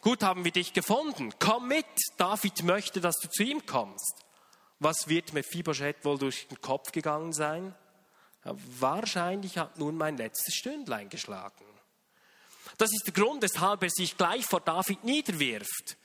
gut 0.02 0.22
haben 0.22 0.44
wir 0.44 0.52
dich 0.52 0.74
gefunden, 0.74 1.34
komm 1.40 1.70
mit, 1.70 1.86
David 2.18 2.62
möchte, 2.64 3.00
dass 3.00 3.16
du 3.22 3.30
zu 3.30 3.44
ihm 3.44 3.66
kommst. 3.66 4.16
Was 4.80 5.08
wird 5.08 5.32
Mephibosheth 5.32 6.04
wohl 6.04 6.18
durch 6.18 6.50
den 6.50 6.60
Kopf 6.60 6.92
gegangen 6.92 7.32
sein? 7.32 7.74
wahrscheinlich 8.44 9.58
hat 9.58 9.80
nun 9.80 9.96
mein 9.96 10.18
letztes 10.18 10.54
Stündlein 10.56 11.08
geschlagen. 11.08 11.64
Das 12.78 12.92
ist 12.92 13.04
der 13.06 13.14
Grund, 13.14 13.42
weshalb 13.42 13.84
er 13.84 13.90
sich 13.90 14.18
gleich 14.18 14.46
vor 14.46 14.62
David 14.62 15.04
niederwirft. 15.04 15.98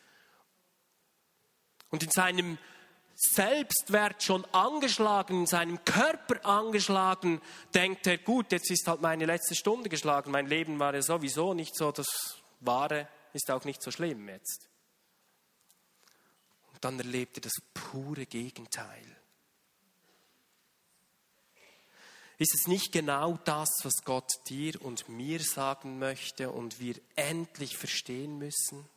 Und 1.91 2.03
in 2.03 2.11
seinem 2.11 2.59
Selbstwert 3.15 4.23
schon 4.23 4.45
angeschlagen, 4.53 5.41
in 5.41 5.47
seinem 5.47 5.85
Körper 5.85 6.45
angeschlagen, 6.47 7.41
denkt 7.75 8.07
er, 8.07 8.19
gut, 8.19 8.53
jetzt 8.53 8.71
ist 8.71 8.87
halt 8.87 9.01
meine 9.01 9.27
letzte 9.27 9.57
Stunde 9.57 9.89
geschlagen, 9.89 10.31
mein 10.31 10.47
Leben 10.47 10.79
war 10.79 10.95
ja 10.95 11.03
sowieso 11.03 11.53
nicht 11.53 11.75
so 11.75 11.91
das 11.91 12.07
Wahre, 12.61 13.09
ist 13.33 13.51
auch 13.51 13.65
nicht 13.65 13.83
so 13.83 13.91
schlimm 13.91 14.29
jetzt. 14.29 14.69
Und 16.73 16.85
dann 16.85 16.99
erlebt 16.99 17.39
er 17.39 17.41
das 17.41 17.55
pure 17.75 18.25
Gegenteil. 18.27 19.17
Ist 22.39 22.55
es 22.55 22.69
nicht 22.69 22.93
genau 22.93 23.37
das, 23.45 23.69
was 23.83 24.05
Gott 24.05 24.31
dir 24.49 24.81
und 24.81 25.09
mir 25.09 25.41
sagen 25.41 25.99
möchte 25.99 26.51
und 26.53 26.79
wir 26.79 26.95
endlich 27.17 27.77
verstehen 27.77 28.39
müssen? 28.39 28.89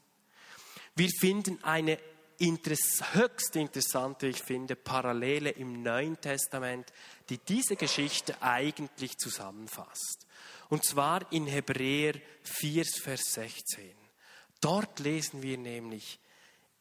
Wir 0.95 1.09
finden 1.09 1.63
eine 1.63 1.97
höchst 2.39 3.55
interessante, 3.55 4.27
ich 4.27 4.41
finde, 4.41 4.75
Parallele 4.75 5.51
im 5.51 5.83
Neuen 5.83 6.19
Testament, 6.19 6.91
die 7.29 7.37
diese 7.37 7.75
Geschichte 7.75 8.41
eigentlich 8.41 9.17
zusammenfasst. 9.17 10.27
Und 10.69 10.85
zwar 10.85 11.31
in 11.31 11.47
Hebräer 11.47 12.15
4, 12.43 12.85
Vers 12.85 13.33
16. 13.33 13.91
Dort 14.59 14.99
lesen 14.99 15.41
wir 15.41 15.57
nämlich, 15.57 16.19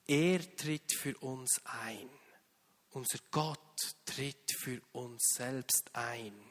er 0.07 0.41
tritt 0.57 0.95
für 0.95 1.17
uns 1.19 1.61
ein. 1.65 2.09
Unser 2.91 3.19
Gott 3.31 3.59
tritt 4.05 4.53
für 4.59 4.81
uns 4.93 5.35
selbst 5.37 5.91
ein. 5.95 6.50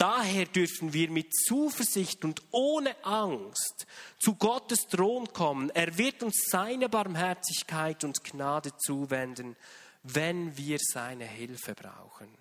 Daher 0.00 0.46
dürfen 0.46 0.94
wir 0.94 1.10
mit 1.10 1.34
Zuversicht 1.34 2.24
und 2.24 2.40
ohne 2.52 3.04
Angst 3.04 3.86
zu 4.18 4.34
Gottes 4.34 4.86
Thron 4.88 5.30
kommen. 5.34 5.68
Er 5.68 5.98
wird 5.98 6.22
uns 6.22 6.46
seine 6.48 6.88
Barmherzigkeit 6.88 8.02
und 8.04 8.24
Gnade 8.24 8.74
zuwenden, 8.78 9.56
wenn 10.02 10.56
wir 10.56 10.78
seine 10.80 11.26
Hilfe 11.26 11.74
brauchen. 11.74 12.34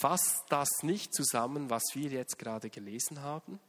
Fasst 0.00 0.46
das 0.48 0.70
nicht 0.82 1.12
zusammen, 1.12 1.68
was 1.68 1.82
wir 1.92 2.08
jetzt 2.08 2.38
gerade 2.38 2.70
gelesen 2.70 3.20
haben? 3.20 3.60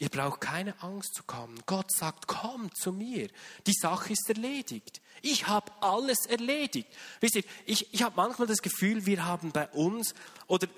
Ihr 0.00 0.08
braucht 0.08 0.40
keine 0.40 0.82
Angst 0.82 1.14
zu 1.14 1.22
kommen. 1.24 1.60
Gott 1.66 1.92
sagt, 1.92 2.26
komm 2.26 2.74
zu 2.74 2.90
mir. 2.90 3.28
Die 3.66 3.74
Sache 3.74 4.14
ist 4.14 4.30
erledigt. 4.30 5.02
Ich 5.20 5.46
habe 5.46 5.70
alles 5.82 6.24
erledigt. 6.24 6.88
Wisst 7.20 7.36
ihr, 7.36 7.44
ich, 7.66 7.92
ich 7.92 8.02
habe 8.02 8.16
manchmal 8.16 8.48
das 8.48 8.62
Gefühl, 8.62 9.04
wir 9.04 9.26
haben 9.26 9.52
bei 9.52 9.68
uns 9.68 10.14
oder 10.46 10.68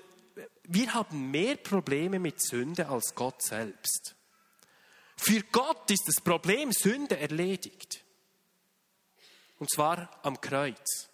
wir 0.65 0.93
haben 0.93 1.31
mehr 1.31 1.55
Probleme 1.55 2.19
mit 2.19 2.45
Sünde 2.45 2.89
als 2.89 3.15
Gott 3.15 3.41
selbst. 3.41 4.13
Für 5.15 5.41
Gott 5.53 5.89
ist 5.89 6.03
das 6.05 6.21
Problem 6.21 6.73
Sünde 6.73 7.17
erledigt. 7.17 8.03
Und 9.57 9.71
zwar 9.71 10.09
am 10.23 10.41
Kreuz. 10.41 11.07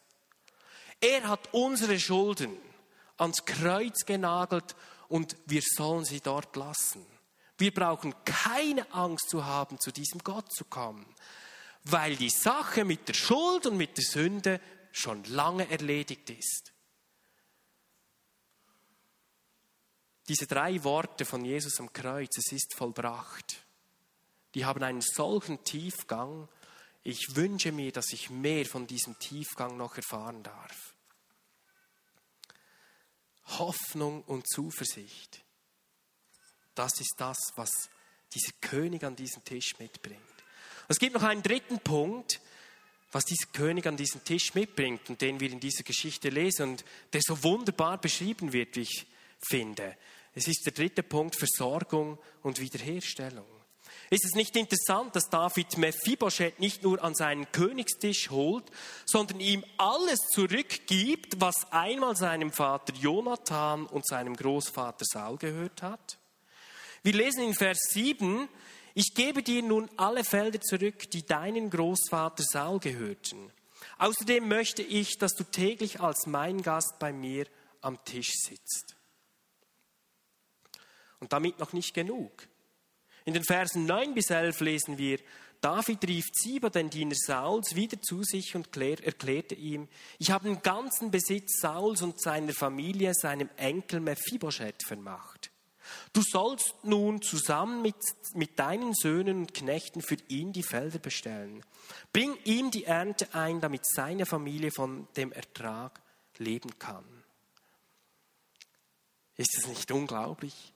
Er 0.99 1.27
hat 1.27 1.49
unsere 1.51 1.99
Schulden 1.99 2.57
ans 3.17 3.45
Kreuz 3.45 4.03
genagelt 4.03 4.75
und 5.09 5.35
wir 5.45 5.61
sollen 5.61 6.05
sie 6.05 6.21
dort 6.21 6.55
lassen. 6.55 7.05
Wir 7.59 7.73
brauchen 7.73 8.15
keine 8.23 8.91
Angst 8.93 9.29
zu 9.29 9.45
haben, 9.45 9.79
zu 9.79 9.91
diesem 9.91 10.23
Gott 10.23 10.51
zu 10.51 10.63
kommen, 10.63 11.05
weil 11.83 12.15
die 12.15 12.29
Sache 12.29 12.85
mit 12.85 13.07
der 13.09 13.13
Schuld 13.13 13.65
und 13.65 13.75
mit 13.75 13.97
der 13.97 14.05
Sünde 14.05 14.61
schon 14.93 15.25
lange 15.25 15.69
erledigt 15.69 16.29
ist. 16.29 16.71
Diese 20.29 20.47
drei 20.47 20.81
Worte 20.85 21.25
von 21.25 21.43
Jesus 21.43 21.79
am 21.79 21.91
Kreuz, 21.91 22.37
es 22.37 22.51
ist 22.53 22.75
vollbracht, 22.75 23.65
die 24.55 24.63
haben 24.63 24.81
einen 24.81 25.01
solchen 25.01 25.63
Tiefgang. 25.63 26.47
Ich 27.03 27.35
wünsche 27.35 27.71
mir, 27.71 27.91
dass 27.91 28.13
ich 28.13 28.29
mehr 28.29 28.65
von 28.65 28.87
diesem 28.87 29.19
Tiefgang 29.19 29.75
noch 29.75 29.97
erfahren 29.97 30.43
darf. 30.43 30.93
Hoffnung 33.57 34.23
und 34.23 34.47
Zuversicht. 34.47 35.43
Das 36.75 36.99
ist 36.99 37.15
das, 37.17 37.37
was 37.55 37.89
dieser 38.33 38.53
König 38.61 39.03
an 39.03 39.15
diesem 39.15 39.43
Tisch 39.43 39.77
mitbringt. 39.79 40.21
Es 40.87 40.99
gibt 40.99 41.13
noch 41.13 41.23
einen 41.23 41.43
dritten 41.43 41.79
Punkt, 41.79 42.39
was 43.11 43.25
dieser 43.25 43.47
König 43.47 43.87
an 43.87 43.97
diesem 43.97 44.23
Tisch 44.23 44.53
mitbringt 44.53 45.09
und 45.09 45.21
den 45.21 45.39
wir 45.39 45.51
in 45.51 45.59
dieser 45.59 45.83
Geschichte 45.83 46.29
lesen 46.29 46.71
und 46.71 46.85
der 47.13 47.21
so 47.23 47.43
wunderbar 47.43 47.99
beschrieben 47.99 48.53
wird, 48.53 48.75
wie 48.75 48.81
ich 48.81 49.07
finde. 49.39 49.97
Es 50.33 50.47
ist 50.47 50.65
der 50.65 50.73
dritte 50.73 51.03
Punkt, 51.03 51.35
Versorgung 51.35 52.19
und 52.43 52.59
Wiederherstellung. 52.59 53.45
Ist 54.11 54.25
es 54.25 54.33
nicht 54.33 54.55
interessant, 54.55 55.15
dass 55.15 55.29
David 55.29 55.77
Mephibosheth 55.77 56.59
nicht 56.59 56.81
nur 56.81 57.03
an 57.03 57.13
seinen 57.13 57.51
Königstisch 57.51 58.31
holt, 58.31 58.65
sondern 59.05 59.39
ihm 59.39 59.63
alles 59.77 60.19
zurückgibt, 60.33 61.39
was 61.39 61.71
einmal 61.71 62.15
seinem 62.15 62.51
Vater 62.51 62.93
Jonathan 62.93 63.85
und 63.85 64.07
seinem 64.07 64.35
Großvater 64.35 65.05
Saul 65.05 65.37
gehört 65.37 65.83
hat? 65.83 66.17
Wir 67.03 67.13
lesen 67.13 67.43
in 67.43 67.53
Vers 67.53 67.79
7, 67.91 68.49
ich 68.93 69.13
gebe 69.13 69.41
dir 69.43 69.63
nun 69.63 69.89
alle 69.97 70.23
Felder 70.23 70.59
zurück, 70.59 71.09
die 71.11 71.25
deinen 71.25 71.69
Großvater 71.69 72.43
Saul 72.43 72.79
gehörten. 72.79 73.51
Außerdem 73.97 74.47
möchte 74.47 74.81
ich, 74.81 75.17
dass 75.17 75.35
du 75.35 75.43
täglich 75.43 76.01
als 76.01 76.25
mein 76.25 76.61
Gast 76.61 76.99
bei 76.99 77.13
mir 77.13 77.45
am 77.81 78.03
Tisch 78.03 78.33
sitzt. 78.33 78.95
Und 81.19 81.33
damit 81.33 81.59
noch 81.59 81.73
nicht 81.73 81.93
genug. 81.93 82.47
In 83.25 83.33
den 83.33 83.43
Versen 83.43 83.85
9 83.85 84.13
bis 84.13 84.29
11 84.29 84.59
lesen 84.61 84.97
wir, 84.97 85.19
David 85.61 86.07
rief 86.07 86.31
Ziba, 86.31 86.69
den 86.69 86.89
Diener 86.89 87.15
Sauls, 87.15 87.75
wieder 87.75 88.01
zu 88.01 88.23
sich 88.23 88.55
und 88.55 88.75
erklärte 88.77 89.55
ihm, 89.55 89.89
ich 90.17 90.31
habe 90.31 90.47
den 90.47 90.61
ganzen 90.61 91.11
Besitz 91.11 91.59
Sauls 91.59 92.01
und 92.01 92.21
seiner 92.21 92.53
Familie 92.53 93.13
seinem 93.13 93.49
Enkel 93.57 93.99
Mephibosheth 93.99 94.83
vermacht. 94.83 95.48
Du 96.13 96.21
sollst 96.21 96.73
nun 96.83 97.21
zusammen 97.21 97.81
mit, 97.81 97.95
mit 98.33 98.57
deinen 98.59 98.93
Söhnen 98.93 99.39
und 99.39 99.53
Knechten 99.53 100.01
für 100.01 100.17
ihn 100.27 100.53
die 100.53 100.63
Felder 100.63 100.99
bestellen. 100.99 101.63
Bring 102.13 102.35
ihm 102.43 102.71
die 102.71 102.85
Ernte 102.85 103.33
ein, 103.33 103.61
damit 103.61 103.85
seine 103.85 104.25
Familie 104.25 104.71
von 104.71 105.07
dem 105.15 105.31
Ertrag 105.31 106.01
leben 106.37 106.77
kann. 106.79 107.05
Ist 109.35 109.57
es 109.57 109.67
nicht 109.67 109.91
unglaublich? 109.91 110.73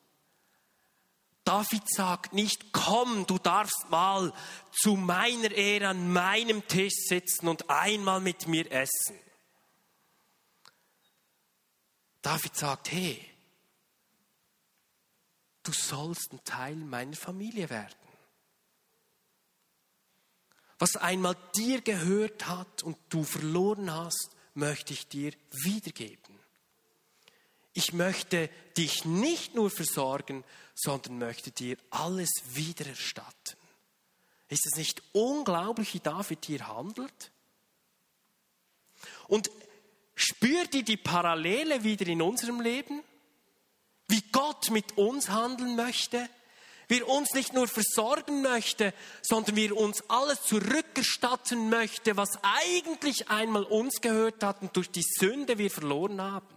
David 1.44 1.84
sagt 1.90 2.34
nicht, 2.34 2.72
komm, 2.72 3.26
du 3.28 3.38
darfst 3.38 3.90
mal 3.90 4.32
zu 4.72 4.96
meiner 4.96 5.52
Ehre 5.52 5.90
an 5.90 6.14
meinem 6.14 6.66
Tisch 6.68 6.94
sitzen 7.10 7.50
und 7.50 7.70
einmal 7.70 8.22
mit 8.22 8.48
mir 8.48 8.72
essen. 8.72 9.20
David 12.22 12.56
sagt, 12.56 12.92
hey, 12.94 13.33
du 15.64 15.72
sollst 15.72 16.34
ein 16.34 16.44
Teil 16.44 16.76
meiner 16.76 17.16
Familie 17.16 17.70
werden. 17.70 17.96
Was 20.80 20.96
einmal 20.98 21.38
dir 21.56 21.82
gehört 21.82 22.48
hat 22.48 22.84
und 22.84 22.98
du 23.10 23.24
verloren 23.24 23.92
hast, 23.92 24.32
möchte 24.54 24.94
ich 24.94 25.08
dir 25.08 25.32
wiedergeben. 25.52 26.40
Ich 27.74 27.94
möchte 27.94 28.50
dich 28.78 29.06
nicht 29.06 29.56
nur 29.56 29.72
versorgen, 29.72 30.44
sondern 30.76 31.18
möchte 31.18 31.52
dir 31.52 31.78
alles 31.90 32.30
wiedererstatten. 32.52 33.58
Ist 34.50 34.68
es 34.68 34.78
nicht 34.78 35.02
unglaublich, 35.14 35.94
wie 35.94 36.00
David 36.00 36.46
hier 36.46 36.68
handelt? 36.68 37.32
Und 39.28 39.50
spürt 40.16 40.76
ihr 40.76 40.84
die 40.84 40.98
Parallele 40.98 41.84
wieder 41.84 42.06
in 42.08 42.22
unserem 42.22 42.62
Leben? 42.62 43.02
Wie 44.08 44.24
Gott 44.32 44.70
mit 44.72 44.98
uns 44.98 45.30
handeln 45.30 45.76
möchte? 45.76 46.30
Wie 46.88 47.00
er 47.00 47.08
uns 47.08 47.34
nicht 47.34 47.54
nur 47.54 47.68
versorgen 47.68 48.42
möchte, 48.42 48.94
sondern 49.22 49.56
wie 49.56 49.68
er 49.68 49.78
uns 49.78 50.04
alles 50.10 50.44
zurückerstatten 50.44 51.70
möchte, 51.70 52.18
was 52.18 52.38
eigentlich 52.42 53.30
einmal 53.30 53.64
uns 53.64 54.02
gehört 54.02 54.44
hat 54.44 54.62
und 54.62 54.76
durch 54.76 54.92
die 54.92 55.06
Sünde 55.20 55.58
wir 55.58 55.72
verloren 55.72 56.22
haben. 56.22 56.48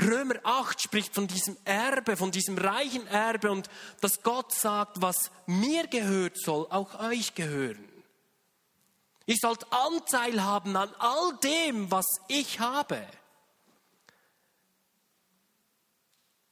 Römer 0.00 0.36
8 0.44 0.80
spricht 0.80 1.14
von 1.14 1.26
diesem 1.26 1.56
Erbe, 1.64 2.16
von 2.16 2.30
diesem 2.30 2.56
reichen 2.56 3.06
Erbe 3.06 3.50
und 3.50 3.68
dass 4.00 4.22
Gott 4.22 4.52
sagt, 4.52 5.02
was 5.02 5.30
mir 5.46 5.86
gehört, 5.88 6.38
soll 6.38 6.66
auch 6.70 6.98
euch 7.00 7.34
gehören. 7.34 7.86
Ihr 9.26 9.36
sollt 9.40 9.66
Anteil 9.70 10.42
haben 10.42 10.76
an 10.76 10.92
all 10.98 11.36
dem, 11.44 11.90
was 11.90 12.06
ich 12.28 12.58
habe. 12.58 13.06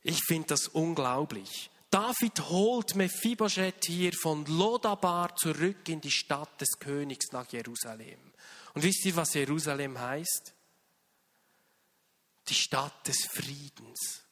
Ich 0.02 0.22
finde 0.24 0.48
das 0.48 0.68
unglaublich. 0.68 1.70
David 1.90 2.40
holt 2.50 2.94
Mephibosheth 2.94 3.86
hier 3.86 4.12
von 4.12 4.44
Lodabar 4.44 5.34
zurück 5.36 5.88
in 5.88 6.00
die 6.00 6.10
Stadt 6.10 6.60
des 6.60 6.78
Königs 6.78 7.32
nach 7.32 7.50
Jerusalem. 7.50 8.20
Und 8.74 8.82
wisst 8.82 9.04
ihr, 9.06 9.16
was 9.16 9.34
Jerusalem 9.34 9.98
heißt? 9.98 10.54
Die 12.48 12.54
Stadt 12.54 13.06
des 13.06 13.26
Friedens. 13.26 14.22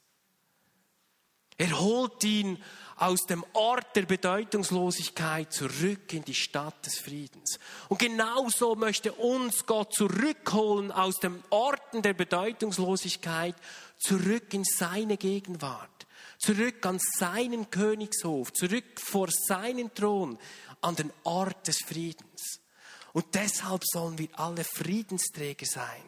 Er 1.58 1.80
holt 1.80 2.22
ihn 2.24 2.62
aus 2.96 3.22
dem 3.22 3.44
Ort 3.54 3.96
der 3.96 4.02
Bedeutungslosigkeit 4.02 5.52
zurück 5.52 6.12
in 6.12 6.22
die 6.22 6.34
Stadt 6.34 6.84
des 6.84 6.98
Friedens. 6.98 7.58
Und 7.88 7.98
genauso 7.98 8.74
möchte 8.74 9.12
uns 9.12 9.64
Gott 9.64 9.94
zurückholen 9.94 10.92
aus 10.92 11.18
den 11.18 11.42
Orten 11.48 12.02
der 12.02 12.12
Bedeutungslosigkeit 12.12 13.54
zurück 13.98 14.52
in 14.54 14.64
seine 14.64 15.16
Gegenwart, 15.16 16.06
zurück 16.38 16.84
an 16.86 16.98
seinen 17.18 17.70
Königshof, 17.70 18.52
zurück 18.52 19.00
vor 19.00 19.28
seinen 19.30 19.92
Thron, 19.94 20.38
an 20.80 20.96
den 20.96 21.12
Ort 21.24 21.66
des 21.68 21.78
Friedens. 21.78 22.60
Und 23.12 23.34
deshalb 23.34 23.82
sollen 23.84 24.18
wir 24.18 24.28
alle 24.38 24.64
Friedensträger 24.64 25.66
sein. 25.66 26.02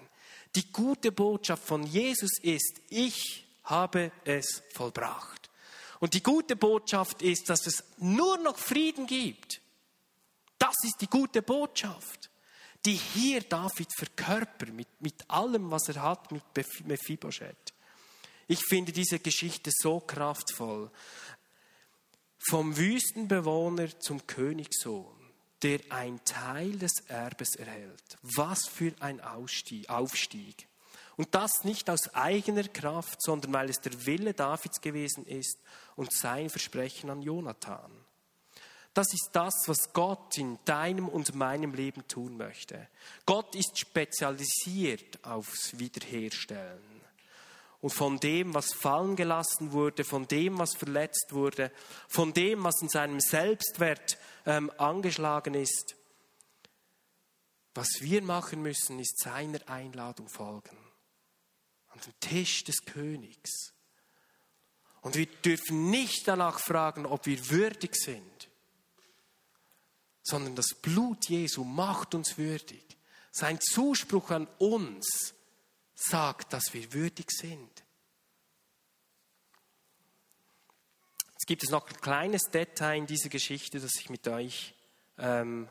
Die 0.54 0.70
gute 0.72 1.12
Botschaft 1.12 1.64
von 1.64 1.84
Jesus 1.84 2.38
ist, 2.42 2.80
ich 2.90 3.46
habe 3.64 4.12
es 4.24 4.62
vollbracht. 4.74 5.50
Und 6.00 6.14
die 6.14 6.22
gute 6.22 6.56
Botschaft 6.56 7.22
ist, 7.22 7.48
dass 7.50 7.66
es 7.66 7.84
nur 7.98 8.38
noch 8.38 8.56
Frieden 8.56 9.06
gibt. 9.06 9.60
Das 10.58 10.76
ist 10.84 11.00
die 11.00 11.08
gute 11.08 11.42
Botschaft, 11.42 12.30
die 12.84 12.94
hier 12.94 13.40
David 13.42 13.88
verkörpert 13.96 14.72
mit, 14.72 14.88
mit 15.00 15.28
allem, 15.30 15.70
was 15.70 15.88
er 15.88 16.02
hat, 16.02 16.30
mit 16.30 16.42
Mephibosheth. 16.84 17.72
Ich 18.48 18.64
finde 18.64 18.92
diese 18.92 19.18
Geschichte 19.18 19.70
so 19.72 20.00
kraftvoll. 20.00 20.90
Vom 22.38 22.76
Wüstenbewohner 22.76 24.00
zum 24.00 24.26
Königssohn, 24.26 25.14
der 25.62 25.80
ein 25.90 26.18
Teil 26.24 26.72
des 26.78 27.00
Erbes 27.08 27.56
erhält. 27.56 28.16
Was 28.22 28.66
für 28.66 28.94
ein 29.00 29.20
Aufstieg. 29.20 30.66
Und 31.16 31.34
das 31.34 31.64
nicht 31.64 31.90
aus 31.90 32.14
eigener 32.14 32.66
Kraft, 32.68 33.20
sondern 33.22 33.52
weil 33.52 33.68
es 33.68 33.80
der 33.80 34.06
Wille 34.06 34.32
Davids 34.32 34.80
gewesen 34.80 35.26
ist 35.26 35.58
und 35.96 36.12
sein 36.12 36.48
Versprechen 36.48 37.10
an 37.10 37.20
Jonathan. 37.20 37.90
Das 38.94 39.12
ist 39.12 39.30
das, 39.32 39.54
was 39.66 39.92
Gott 39.92 40.38
in 40.38 40.58
deinem 40.64 41.08
und 41.08 41.34
meinem 41.34 41.74
Leben 41.74 42.06
tun 42.08 42.36
möchte. 42.36 42.88
Gott 43.26 43.54
ist 43.54 43.78
spezialisiert 43.78 45.22
aufs 45.22 45.78
Wiederherstellen. 45.78 46.97
Und 47.80 47.90
von 47.90 48.18
dem, 48.18 48.54
was 48.54 48.72
fallen 48.72 49.14
gelassen 49.14 49.72
wurde, 49.72 50.04
von 50.04 50.26
dem, 50.26 50.58
was 50.58 50.74
verletzt 50.74 51.28
wurde, 51.30 51.70
von 52.08 52.32
dem, 52.32 52.64
was 52.64 52.82
in 52.82 52.88
seinem 52.88 53.20
Selbstwert 53.20 54.18
ähm, 54.46 54.72
angeschlagen 54.78 55.54
ist. 55.54 55.94
Was 57.74 58.00
wir 58.00 58.22
machen 58.22 58.62
müssen, 58.62 58.98
ist 58.98 59.20
seiner 59.20 59.60
Einladung 59.68 60.28
folgen 60.28 60.76
an 61.88 62.00
den 62.00 62.20
Tisch 62.20 62.64
des 62.64 62.84
Königs. 62.84 63.72
Und 65.00 65.14
wir 65.14 65.26
dürfen 65.26 65.90
nicht 65.90 66.26
danach 66.26 66.60
fragen, 66.60 67.06
ob 67.06 67.26
wir 67.26 67.50
würdig 67.50 67.94
sind, 67.94 68.48
sondern 70.22 70.54
das 70.56 70.74
Blut 70.74 71.28
Jesu 71.28 71.64
macht 71.64 72.14
uns 72.14 72.36
würdig. 72.36 72.84
Sein 73.30 73.60
Zuspruch 73.60 74.30
an 74.30 74.46
uns 74.58 75.34
sagt, 75.98 76.52
dass 76.52 76.72
wir 76.72 76.92
würdig 76.92 77.30
sind. 77.30 77.84
Jetzt 81.32 81.46
gibt 81.46 81.62
es 81.64 81.70
noch 81.70 81.88
ein 81.88 82.00
kleines 82.00 82.42
Detail 82.52 82.98
in 82.98 83.06
dieser 83.06 83.28
Geschichte, 83.28 83.80
das 83.80 83.92
ich 83.98 84.08
mit 84.08 84.26
euch, 84.28 84.74
ähm, 85.18 85.68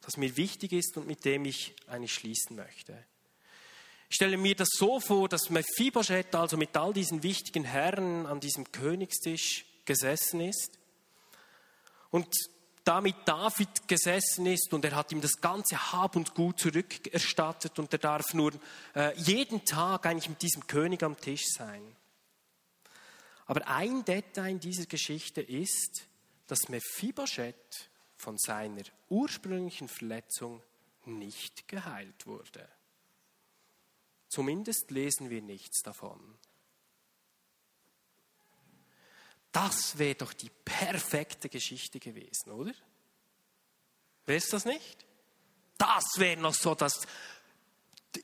das 0.00 0.16
mir 0.16 0.36
wichtig 0.36 0.72
ist 0.72 0.96
und 0.96 1.06
mit 1.06 1.24
dem 1.24 1.44
ich 1.44 1.74
eigentlich 1.86 2.14
schließen 2.14 2.56
möchte. 2.56 3.04
Ich 4.08 4.16
stelle 4.16 4.36
mir 4.36 4.54
das 4.54 4.68
so 4.72 5.00
vor, 5.00 5.28
dass 5.28 5.50
Mephibosheth 5.50 6.34
also 6.34 6.56
mit 6.56 6.76
all 6.76 6.92
diesen 6.92 7.22
wichtigen 7.22 7.64
Herren 7.64 8.26
an 8.26 8.40
diesem 8.40 8.72
Königstisch 8.72 9.66
gesessen 9.84 10.40
ist 10.40 10.78
und 12.10 12.34
damit 12.84 13.16
David 13.26 13.86
gesessen 13.86 14.46
ist 14.46 14.72
und 14.72 14.84
er 14.84 14.96
hat 14.96 15.12
ihm 15.12 15.20
das 15.20 15.40
ganze 15.40 15.92
Hab 15.92 16.16
und 16.16 16.34
Gut 16.34 16.60
zurückerstattet 16.60 17.78
und 17.78 17.92
er 17.92 17.98
darf 17.98 18.34
nur 18.34 18.52
äh, 18.94 19.14
jeden 19.18 19.64
Tag 19.64 20.06
eigentlich 20.06 20.28
mit 20.28 20.42
diesem 20.42 20.66
König 20.66 21.02
am 21.02 21.18
Tisch 21.18 21.44
sein. 21.46 21.96
Aber 23.46 23.66
ein 23.66 24.04
Detail 24.04 24.50
in 24.50 24.60
dieser 24.60 24.86
Geschichte 24.86 25.40
ist, 25.40 26.06
dass 26.46 26.68
Mephibosheth 26.68 27.90
von 28.16 28.36
seiner 28.36 28.82
ursprünglichen 29.08 29.88
Verletzung 29.88 30.62
nicht 31.04 31.68
geheilt 31.68 32.26
wurde. 32.26 32.68
Zumindest 34.28 34.90
lesen 34.90 35.30
wir 35.30 35.40
nichts 35.40 35.82
davon. 35.82 36.20
Das 39.52 39.98
wäre 39.98 40.14
doch 40.14 40.32
die 40.32 40.50
perfekte 40.64 41.48
Geschichte 41.48 41.98
gewesen, 41.98 42.50
oder? 42.50 42.72
Wäre 44.26 44.38
es 44.38 44.48
das 44.48 44.64
nicht? 44.64 45.06
Das 45.78 46.04
wäre 46.18 46.40
noch 46.40 46.54
so 46.54 46.74
das, 46.74 47.06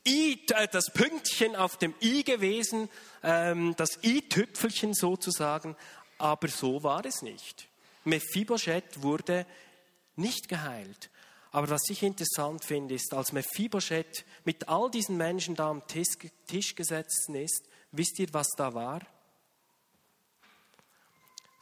I, 0.05 0.45
äh, 0.51 0.67
das 0.67 0.91
Pünktchen 0.91 1.55
auf 1.55 1.77
dem 1.77 1.95
I 2.01 2.23
gewesen, 2.23 2.89
ähm, 3.23 3.75
das 3.77 4.03
I-Tüpfelchen 4.03 4.93
sozusagen, 4.93 5.75
aber 6.17 6.47
so 6.47 6.83
war 6.83 7.05
es 7.05 7.21
nicht. 7.21 7.67
Mephibosheth 8.03 9.01
wurde 9.01 9.45
nicht 10.15 10.47
geheilt. 10.47 11.09
Aber 11.51 11.69
was 11.69 11.89
ich 11.89 12.03
interessant 12.03 12.65
finde, 12.65 12.95
ist, 12.95 13.13
als 13.13 13.31
Mephibosheth 13.31 14.25
mit 14.43 14.67
all 14.67 14.91
diesen 14.91 15.17
Menschen 15.17 15.55
da 15.55 15.69
am 15.69 15.87
Tisch, 15.87 16.17
Tisch 16.47 16.75
gesetzt 16.75 17.29
ist, 17.29 17.63
wisst 17.91 18.19
ihr, 18.19 18.27
was 18.33 18.49
da 18.57 18.73
war? 18.73 19.01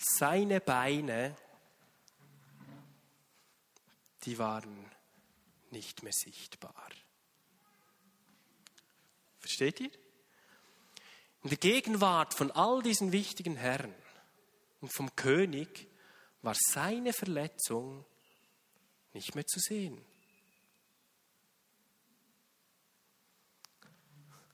Seine 0.06 0.60
Beine, 0.60 1.34
die 4.26 4.38
waren 4.38 4.92
nicht 5.72 6.04
mehr 6.04 6.12
sichtbar. 6.14 6.90
Versteht 9.40 9.80
ihr? 9.80 9.92
In 11.44 11.50
der 11.50 11.58
Gegenwart 11.58 12.34
von 12.34 12.52
all 12.52 12.82
diesen 12.82 13.14
wichtigen 13.14 13.56
Herren 13.56 13.94
und 14.82 14.94
vom 14.94 15.16
König 15.16 15.88
war 16.42 16.56
seine 16.56 17.14
Verletzung 17.14 18.06
nicht 19.14 19.36
mehr 19.36 19.48
zu 19.48 19.60
sehen. 19.60 20.04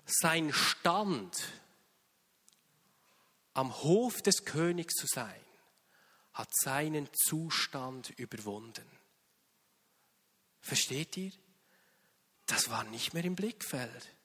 Sein 0.06 0.54
Stand 0.54 1.59
am 3.60 3.76
Hof 3.84 4.22
des 4.22 4.46
Königs 4.46 4.96
zu 4.96 5.06
sein, 5.06 5.44
hat 6.32 6.50
seinen 6.56 7.10
Zustand 7.14 8.10
überwunden. 8.12 8.90
Versteht 10.62 11.18
ihr? 11.18 11.34
Das 12.46 12.70
war 12.70 12.86
nicht 12.86 13.14
mehr 13.14 13.26
im 13.26 13.36
Blickfeld. 13.36 14.16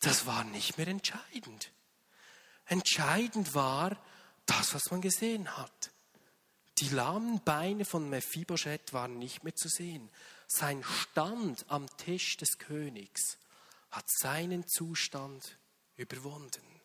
das 0.00 0.26
war 0.26 0.44
nicht 0.44 0.76
mehr 0.76 0.88
entscheidend. 0.88 1.72
Entscheidend 2.66 3.54
war 3.54 3.98
das, 4.44 4.74
was 4.74 4.90
man 4.90 5.00
gesehen 5.00 5.56
hat. 5.56 5.90
Die 6.78 6.90
lahmen 6.90 7.42
Beine 7.44 7.86
von 7.86 8.10
Mephibosheth 8.10 8.92
waren 8.92 9.18
nicht 9.18 9.42
mehr 9.42 9.56
zu 9.56 9.68
sehen. 9.68 10.10
Sein 10.46 10.84
Stand 10.84 11.64
am 11.68 11.88
Tisch 11.96 12.36
des 12.36 12.58
Königs 12.58 13.38
hat 13.90 14.04
seinen 14.10 14.68
Zustand 14.68 15.58
überwunden. 15.96 16.75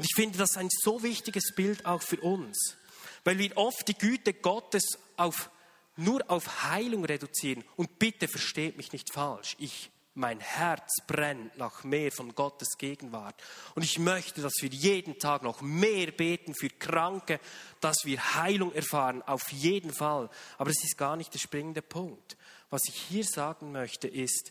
Und 0.00 0.06
ich 0.06 0.14
finde 0.14 0.38
das 0.38 0.56
ein 0.56 0.70
so 0.70 1.02
wichtiges 1.02 1.54
Bild 1.54 1.84
auch 1.84 2.00
für 2.00 2.18
uns, 2.22 2.78
weil 3.22 3.36
wir 3.36 3.54
oft 3.58 3.86
die 3.86 3.92
Güte 3.92 4.32
Gottes 4.32 4.98
auf, 5.18 5.50
nur 5.94 6.22
auf 6.30 6.62
Heilung 6.70 7.04
reduzieren. 7.04 7.62
Und 7.76 7.98
bitte 7.98 8.26
versteht 8.26 8.78
mich 8.78 8.94
nicht 8.94 9.12
falsch. 9.12 9.56
Ich 9.58 9.90
mein 10.14 10.40
Herz 10.40 11.02
brennt 11.06 11.58
nach 11.58 11.84
mehr 11.84 12.10
von 12.12 12.34
Gottes 12.34 12.78
Gegenwart. 12.78 13.34
Und 13.74 13.82
ich 13.82 13.98
möchte, 13.98 14.40
dass 14.40 14.54
wir 14.62 14.70
jeden 14.70 15.18
Tag 15.18 15.42
noch 15.42 15.60
mehr 15.60 16.12
beten 16.12 16.54
für 16.54 16.70
Kranke, 16.70 17.38
dass 17.82 17.98
wir 18.04 18.36
Heilung 18.36 18.72
erfahren, 18.72 19.20
auf 19.20 19.52
jeden 19.52 19.92
Fall. 19.92 20.30
Aber 20.56 20.70
es 20.70 20.82
ist 20.82 20.96
gar 20.96 21.16
nicht 21.16 21.34
der 21.34 21.40
springende 21.40 21.82
Punkt. 21.82 22.38
Was 22.70 22.88
ich 22.88 22.94
hier 22.94 23.24
sagen 23.24 23.70
möchte 23.70 24.08
ist, 24.08 24.50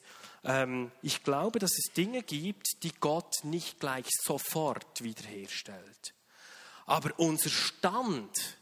ich 1.01 1.23
glaube, 1.23 1.59
dass 1.59 1.71
es 1.77 1.93
Dinge 1.93 2.23
gibt, 2.23 2.83
die 2.83 2.93
Gott 2.93 3.43
nicht 3.43 3.79
gleich 3.79 4.07
sofort 4.23 5.03
wiederherstellt. 5.03 6.13
Aber 6.85 7.11
unser 7.19 7.49
Stand 7.49 8.57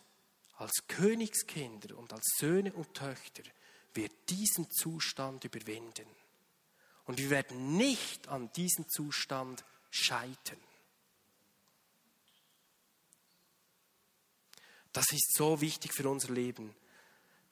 als 0.57 0.88
Königskinder 0.88 1.97
und 1.97 2.13
als 2.13 2.25
Söhne 2.39 2.73
und 2.73 2.93
Töchter 2.93 3.43
wird 3.93 4.11
diesen 4.30 4.69
Zustand 4.71 5.43
überwinden. 5.43 6.07
Und 7.05 7.19
wir 7.19 7.30
werden 7.30 7.78
nicht 7.78 8.28
an 8.28 8.51
diesem 8.53 8.89
Zustand 8.89 9.63
scheitern. 9.91 10.59
Das 14.91 15.11
ist 15.11 15.36
so 15.36 15.61
wichtig 15.61 15.93
für 15.93 16.09
unser 16.09 16.34
Leben. 16.34 16.75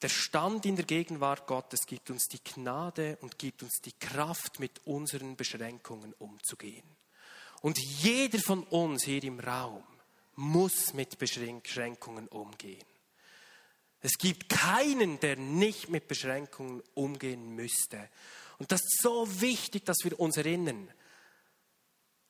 Der 0.02 0.08
Stand 0.10 0.66
in 0.66 0.76
der 0.76 0.84
Gegenwart 0.84 1.46
Gottes 1.46 1.86
gibt 1.86 2.10
uns 2.10 2.24
die 2.28 2.42
Gnade 2.44 3.16
und 3.22 3.38
gibt 3.38 3.62
uns 3.62 3.80
die 3.80 3.92
Kraft, 3.92 4.60
mit 4.60 4.86
unseren 4.86 5.36
Beschränkungen 5.36 6.12
umzugehen. 6.14 6.84
Und 7.62 7.78
jeder 7.78 8.38
von 8.38 8.62
uns 8.64 9.04
hier 9.04 9.24
im 9.24 9.40
Raum 9.40 9.84
muss 10.34 10.92
mit 10.92 11.18
Beschränkungen 11.18 12.28
umgehen. 12.28 12.84
Es 14.00 14.18
gibt 14.18 14.50
keinen, 14.50 15.18
der 15.20 15.36
nicht 15.36 15.88
mit 15.88 16.06
Beschränkungen 16.06 16.82
umgehen 16.94 17.54
müsste. 17.54 18.10
Und 18.58 18.70
das 18.72 18.82
ist 18.82 19.00
so 19.02 19.40
wichtig, 19.40 19.84
dass 19.86 19.96
wir 20.04 20.20
uns 20.20 20.36
erinnern. 20.36 20.92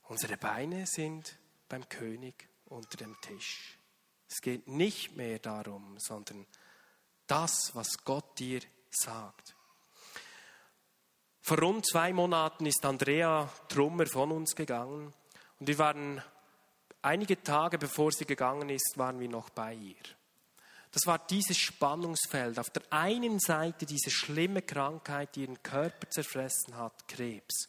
Unsere 0.04 0.36
Beine 0.36 0.86
sind 0.86 1.36
beim 1.68 1.88
König 1.88 2.48
unter 2.66 2.96
dem 2.96 3.20
Tisch. 3.20 3.76
Es 4.28 4.40
geht 4.40 4.68
nicht 4.68 5.16
mehr 5.16 5.40
darum, 5.40 5.98
sondern 5.98 6.46
das, 7.26 7.72
was 7.74 8.04
Gott 8.04 8.38
dir 8.38 8.60
sagt. 8.90 9.54
Vor 11.40 11.58
rund 11.60 11.86
zwei 11.86 12.12
Monaten 12.12 12.66
ist 12.66 12.84
Andrea 12.84 13.48
Trummer 13.68 14.06
von 14.06 14.32
uns 14.32 14.56
gegangen 14.56 15.12
und 15.60 15.66
wir 15.66 15.78
waren 15.78 16.22
einige 17.02 17.42
Tage 17.42 17.78
bevor 17.78 18.10
sie 18.10 18.26
gegangen 18.26 18.68
ist, 18.68 18.94
waren 18.96 19.20
wir 19.20 19.28
noch 19.28 19.50
bei 19.50 19.74
ihr. 19.74 19.94
Das 20.90 21.06
war 21.06 21.18
dieses 21.18 21.58
Spannungsfeld. 21.58 22.58
Auf 22.58 22.70
der 22.70 22.82
einen 22.90 23.38
Seite 23.38 23.84
diese 23.84 24.10
schlimme 24.10 24.62
Krankheit, 24.62 25.36
die 25.36 25.42
ihren 25.42 25.62
Körper 25.62 26.08
zerfressen 26.08 26.76
hat, 26.76 27.06
Krebs. 27.06 27.68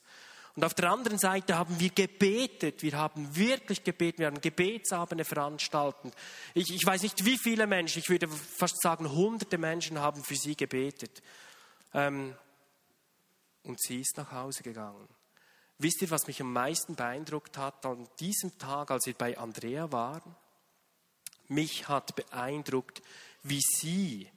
Und 0.57 0.63
auf 0.63 0.73
der 0.73 0.89
anderen 0.89 1.19
Seite 1.19 1.55
haben 1.55 1.79
wir 1.79 1.91
gebetet, 1.91 2.81
wir 2.81 2.93
haben 2.93 3.35
wirklich 3.35 3.83
gebetet, 3.83 4.17
wir 4.17 4.25
haben 4.25 4.41
Gebetsabende 4.41 5.23
veranstaltet. 5.23 6.15
Ich, 6.55 6.73
ich 6.73 6.83
weiß 6.83 7.03
nicht, 7.03 7.25
wie 7.25 7.37
viele 7.37 7.67
Menschen, 7.67 7.99
ich 7.99 8.09
würde 8.09 8.27
fast 8.27 8.81
sagen, 8.81 9.11
hunderte 9.11 9.59
Menschen 9.59 9.99
haben 9.99 10.23
für 10.23 10.35
sie 10.35 10.55
gebetet. 10.55 11.21
Ähm, 11.93 12.35
und 13.61 13.79
sie 13.79 14.01
ist 14.01 14.17
nach 14.17 14.31
Hause 14.31 14.63
gegangen. 14.63 15.07
Wisst 15.77 16.01
ihr, 16.01 16.09
was 16.09 16.25
mich 16.25 16.41
am 16.41 16.51
meisten 16.51 16.95
beeindruckt 16.95 17.55
hat 17.59 17.85
an 17.85 18.09
diesem 18.19 18.57
Tag, 18.57 18.89
als 18.89 19.05
wir 19.05 19.13
bei 19.13 19.37
Andrea 19.37 19.91
waren? 19.91 20.35
Mich 21.49 21.87
hat 21.87 22.15
beeindruckt, 22.15 23.03
wie 23.43 23.61
sie 23.61 24.27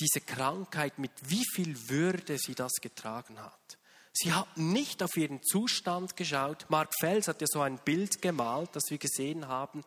diese 0.00 0.22
Krankheit, 0.22 0.98
mit 0.98 1.12
wie 1.24 1.44
viel 1.52 1.90
Würde 1.90 2.38
sie 2.38 2.54
das 2.54 2.72
getragen 2.80 3.38
hat. 3.38 3.77
Sie 4.12 4.32
hat 4.32 4.56
nicht 4.56 5.02
auf 5.02 5.16
ihren 5.16 5.42
Zustand 5.42 6.16
geschaut. 6.16 6.66
Mark 6.68 6.92
Fels 6.98 7.28
hat 7.28 7.40
ja 7.40 7.46
so 7.48 7.60
ein 7.60 7.78
Bild 7.78 8.20
gemalt, 8.22 8.70
das 8.74 8.90
wir 8.90 8.98
gesehen 8.98 9.48
haben. 9.48 9.84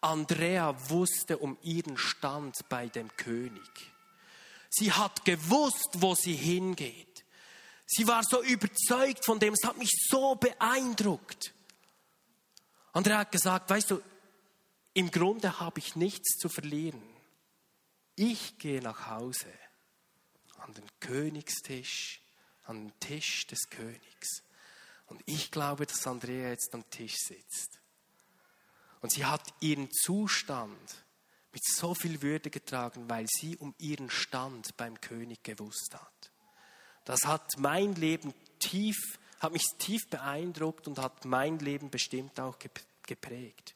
Andrea 0.00 0.74
wusste 0.90 1.38
um 1.38 1.58
ihren 1.62 1.96
Stand 1.96 2.56
bei 2.68 2.88
dem 2.88 3.08
König. 3.16 3.92
Sie 4.70 4.92
hat 4.92 5.24
gewusst, 5.24 5.90
wo 5.94 6.14
sie 6.14 6.34
hingeht. 6.34 7.24
Sie 7.86 8.06
war 8.06 8.22
so 8.22 8.42
überzeugt 8.42 9.24
von 9.24 9.38
dem, 9.38 9.54
es 9.54 9.66
hat 9.66 9.78
mich 9.78 9.90
so 10.08 10.34
beeindruckt. 10.34 11.54
Andrea 12.92 13.18
hat 13.18 13.32
gesagt, 13.32 13.70
weißt 13.70 13.92
du, 13.92 14.02
im 14.92 15.10
Grunde 15.10 15.60
habe 15.60 15.78
ich 15.78 15.96
nichts 15.96 16.36
zu 16.38 16.48
verlieren. 16.48 17.02
Ich 18.14 18.58
gehe 18.58 18.82
nach 18.82 19.06
Hause 19.06 19.52
an 20.58 20.74
den 20.74 20.84
Königstisch, 21.00 22.20
an 22.68 22.88
den 22.88 23.00
Tisch 23.00 23.46
des 23.46 23.68
Königs. 23.70 24.42
Und 25.06 25.22
ich 25.26 25.50
glaube, 25.50 25.86
dass 25.86 26.06
Andrea 26.06 26.50
jetzt 26.50 26.74
am 26.74 26.88
Tisch 26.90 27.16
sitzt. 27.16 27.80
Und 29.00 29.12
sie 29.12 29.24
hat 29.24 29.42
ihren 29.60 29.90
Zustand 29.90 31.04
mit 31.52 31.64
so 31.64 31.94
viel 31.94 32.20
Würde 32.20 32.50
getragen, 32.50 33.08
weil 33.08 33.26
sie 33.28 33.56
um 33.56 33.74
ihren 33.78 34.10
Stand 34.10 34.76
beim 34.76 35.00
König 35.00 35.42
gewusst 35.42 35.94
hat. 35.94 36.30
Das 37.04 37.20
hat 37.24 37.52
mein 37.56 37.94
Leben 37.94 38.34
tief, 38.58 38.96
hat 39.40 39.52
mich 39.52 39.64
tief 39.78 40.08
beeindruckt 40.10 40.86
und 40.86 40.98
hat 40.98 41.24
mein 41.24 41.58
Leben 41.58 41.90
bestimmt 41.90 42.38
auch 42.38 42.58
geprägt. 43.06 43.74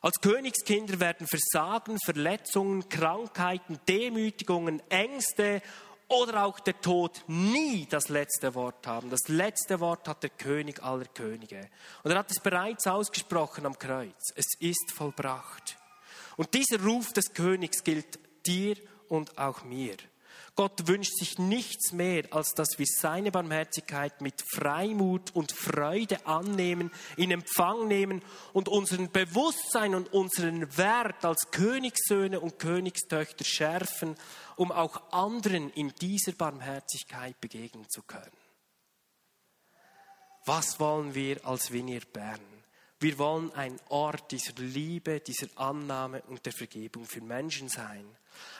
Als 0.00 0.18
Königskinder 0.20 0.98
werden 0.98 1.28
Versagen, 1.28 1.98
Verletzungen, 2.04 2.88
Krankheiten, 2.88 3.78
Demütigungen, 3.86 4.80
Ängste 4.88 5.62
oder 6.12 6.44
auch 6.44 6.60
der 6.60 6.80
Tod 6.80 7.22
nie 7.26 7.86
das 7.88 8.08
letzte 8.08 8.54
Wort 8.54 8.86
haben. 8.86 9.10
Das 9.10 9.28
letzte 9.28 9.80
Wort 9.80 10.06
hat 10.08 10.22
der 10.22 10.30
König 10.30 10.82
aller 10.82 11.06
Könige. 11.06 11.68
Und 12.02 12.10
er 12.10 12.18
hat 12.18 12.30
es 12.30 12.40
bereits 12.40 12.86
ausgesprochen 12.86 13.66
am 13.66 13.78
Kreuz. 13.78 14.32
Es 14.34 14.46
ist 14.60 14.92
vollbracht. 14.92 15.76
Und 16.36 16.54
dieser 16.54 16.82
Ruf 16.82 17.12
des 17.12 17.32
Königs 17.32 17.82
gilt 17.82 18.18
dir 18.46 18.76
und 19.08 19.38
auch 19.38 19.64
mir. 19.64 19.96
Gott 20.54 20.86
wünscht 20.86 21.16
sich 21.16 21.38
nichts 21.38 21.92
mehr, 21.92 22.24
als 22.30 22.52
dass 22.52 22.78
wir 22.78 22.86
seine 22.86 23.30
Barmherzigkeit 23.32 24.20
mit 24.20 24.42
Freimut 24.42 25.34
und 25.34 25.50
Freude 25.50 26.26
annehmen, 26.26 26.90
in 27.16 27.30
Empfang 27.30 27.88
nehmen 27.88 28.22
und 28.52 28.68
unseren 28.68 29.10
Bewusstsein 29.10 29.94
und 29.94 30.12
unseren 30.12 30.76
Wert 30.76 31.24
als 31.24 31.50
Königssöhne 31.52 32.38
und 32.38 32.58
Königstöchter 32.58 33.44
schärfen, 33.44 34.14
um 34.56 34.70
auch 34.72 35.10
anderen 35.10 35.70
in 35.70 35.94
dieser 36.00 36.32
Barmherzigkeit 36.32 37.40
begegnen 37.40 37.88
zu 37.88 38.02
können. 38.02 38.36
Was 40.44 40.78
wollen 40.78 41.14
wir 41.14 41.46
als 41.46 41.72
Vinier 41.72 42.02
Bern? 42.12 42.51
Wir 43.02 43.18
wollen 43.18 43.52
ein 43.54 43.80
Ort 43.88 44.30
dieser 44.30 44.52
Liebe, 44.58 45.18
dieser 45.18 45.48
Annahme 45.56 46.22
und 46.28 46.46
der 46.46 46.52
Vergebung 46.52 47.04
für 47.04 47.20
Menschen 47.20 47.68
sein. 47.68 48.06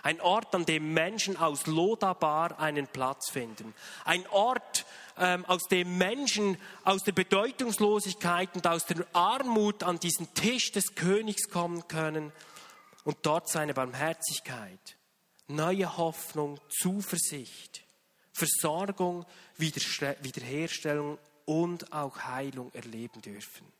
Ein 0.02 0.20
Ort, 0.20 0.52
an 0.56 0.66
dem 0.66 0.92
Menschen 0.92 1.36
aus 1.36 1.68
Lodabar 1.68 2.58
einen 2.58 2.88
Platz 2.88 3.30
finden. 3.30 3.72
Ein 4.04 4.26
Ort, 4.30 4.84
ähm, 5.16 5.44
aus 5.44 5.68
dem 5.68 5.96
Menschen 5.96 6.58
aus 6.82 7.04
der 7.04 7.12
Bedeutungslosigkeit 7.12 8.48
und 8.56 8.66
aus 8.66 8.84
der 8.84 9.06
Armut 9.12 9.84
an 9.84 10.00
diesen 10.00 10.34
Tisch 10.34 10.72
des 10.72 10.96
Königs 10.96 11.48
kommen 11.48 11.86
können 11.86 12.32
und 13.04 13.18
dort 13.22 13.48
seine 13.48 13.74
Barmherzigkeit, 13.74 14.96
neue 15.46 15.96
Hoffnung, 15.96 16.60
Zuversicht, 16.68 17.84
Versorgung, 18.32 19.24
Wiederherstellung 19.56 21.18
und 21.44 21.92
auch 21.92 22.24
Heilung 22.24 22.72
erleben 22.74 23.22
dürfen 23.22 23.72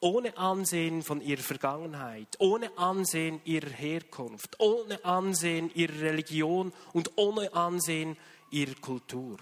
ohne 0.00 0.36
Ansehen 0.36 1.02
von 1.02 1.20
ihrer 1.20 1.42
Vergangenheit, 1.42 2.36
ohne 2.38 2.76
Ansehen 2.78 3.40
ihrer 3.44 3.70
Herkunft, 3.70 4.58
ohne 4.58 5.04
Ansehen 5.04 5.70
ihrer 5.74 6.00
Religion 6.00 6.72
und 6.92 7.12
ohne 7.16 7.52
Ansehen 7.54 8.16
ihrer 8.50 8.74
Kultur. 8.80 9.38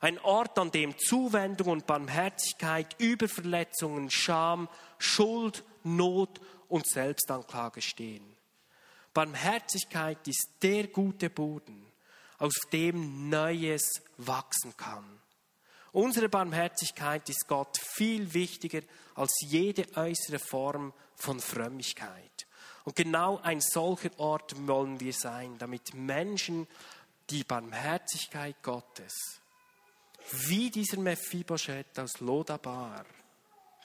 Ein 0.00 0.18
Ort, 0.20 0.58
an 0.58 0.70
dem 0.70 0.96
Zuwendung 0.98 1.68
und 1.68 1.86
Barmherzigkeit 1.86 2.94
über 2.98 3.28
Verletzungen, 3.28 4.10
Scham, 4.10 4.68
Schuld, 4.98 5.64
Not 5.82 6.40
und 6.68 6.86
Selbstanklage 6.86 7.80
stehen. 7.80 8.24
Barmherzigkeit 9.14 10.28
ist 10.28 10.50
der 10.62 10.88
gute 10.88 11.30
Boden, 11.30 11.86
aus 12.38 12.54
dem 12.70 13.30
Neues 13.30 14.02
wachsen 14.18 14.76
kann. 14.76 15.04
Unsere 15.96 16.28
Barmherzigkeit 16.28 17.26
ist 17.30 17.48
Gott 17.48 17.78
viel 17.78 18.34
wichtiger 18.34 18.82
als 19.14 19.32
jede 19.48 19.86
äußere 19.96 20.38
Form 20.38 20.92
von 21.14 21.40
Frömmigkeit. 21.40 22.46
Und 22.84 22.96
genau 22.96 23.38
ein 23.38 23.62
solcher 23.62 24.10
Ort 24.18 24.54
wollen 24.66 25.00
wir 25.00 25.14
sein, 25.14 25.56
damit 25.56 25.94
Menschen 25.94 26.68
die 27.30 27.44
Barmherzigkeit 27.44 28.62
Gottes, 28.62 29.40
wie 30.32 30.70
dieser 30.70 30.98
Mephibosheth 30.98 31.98
aus 31.98 32.20
Lodabar 32.20 33.06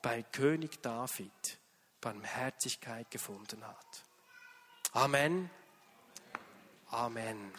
bei 0.01 0.21
König 0.21 0.81
David, 0.81 1.59
Barmherzigkeit 2.01 3.09
gefunden 3.09 3.65
hat. 3.65 4.03
Amen. 4.91 5.49
Amen. 6.89 7.53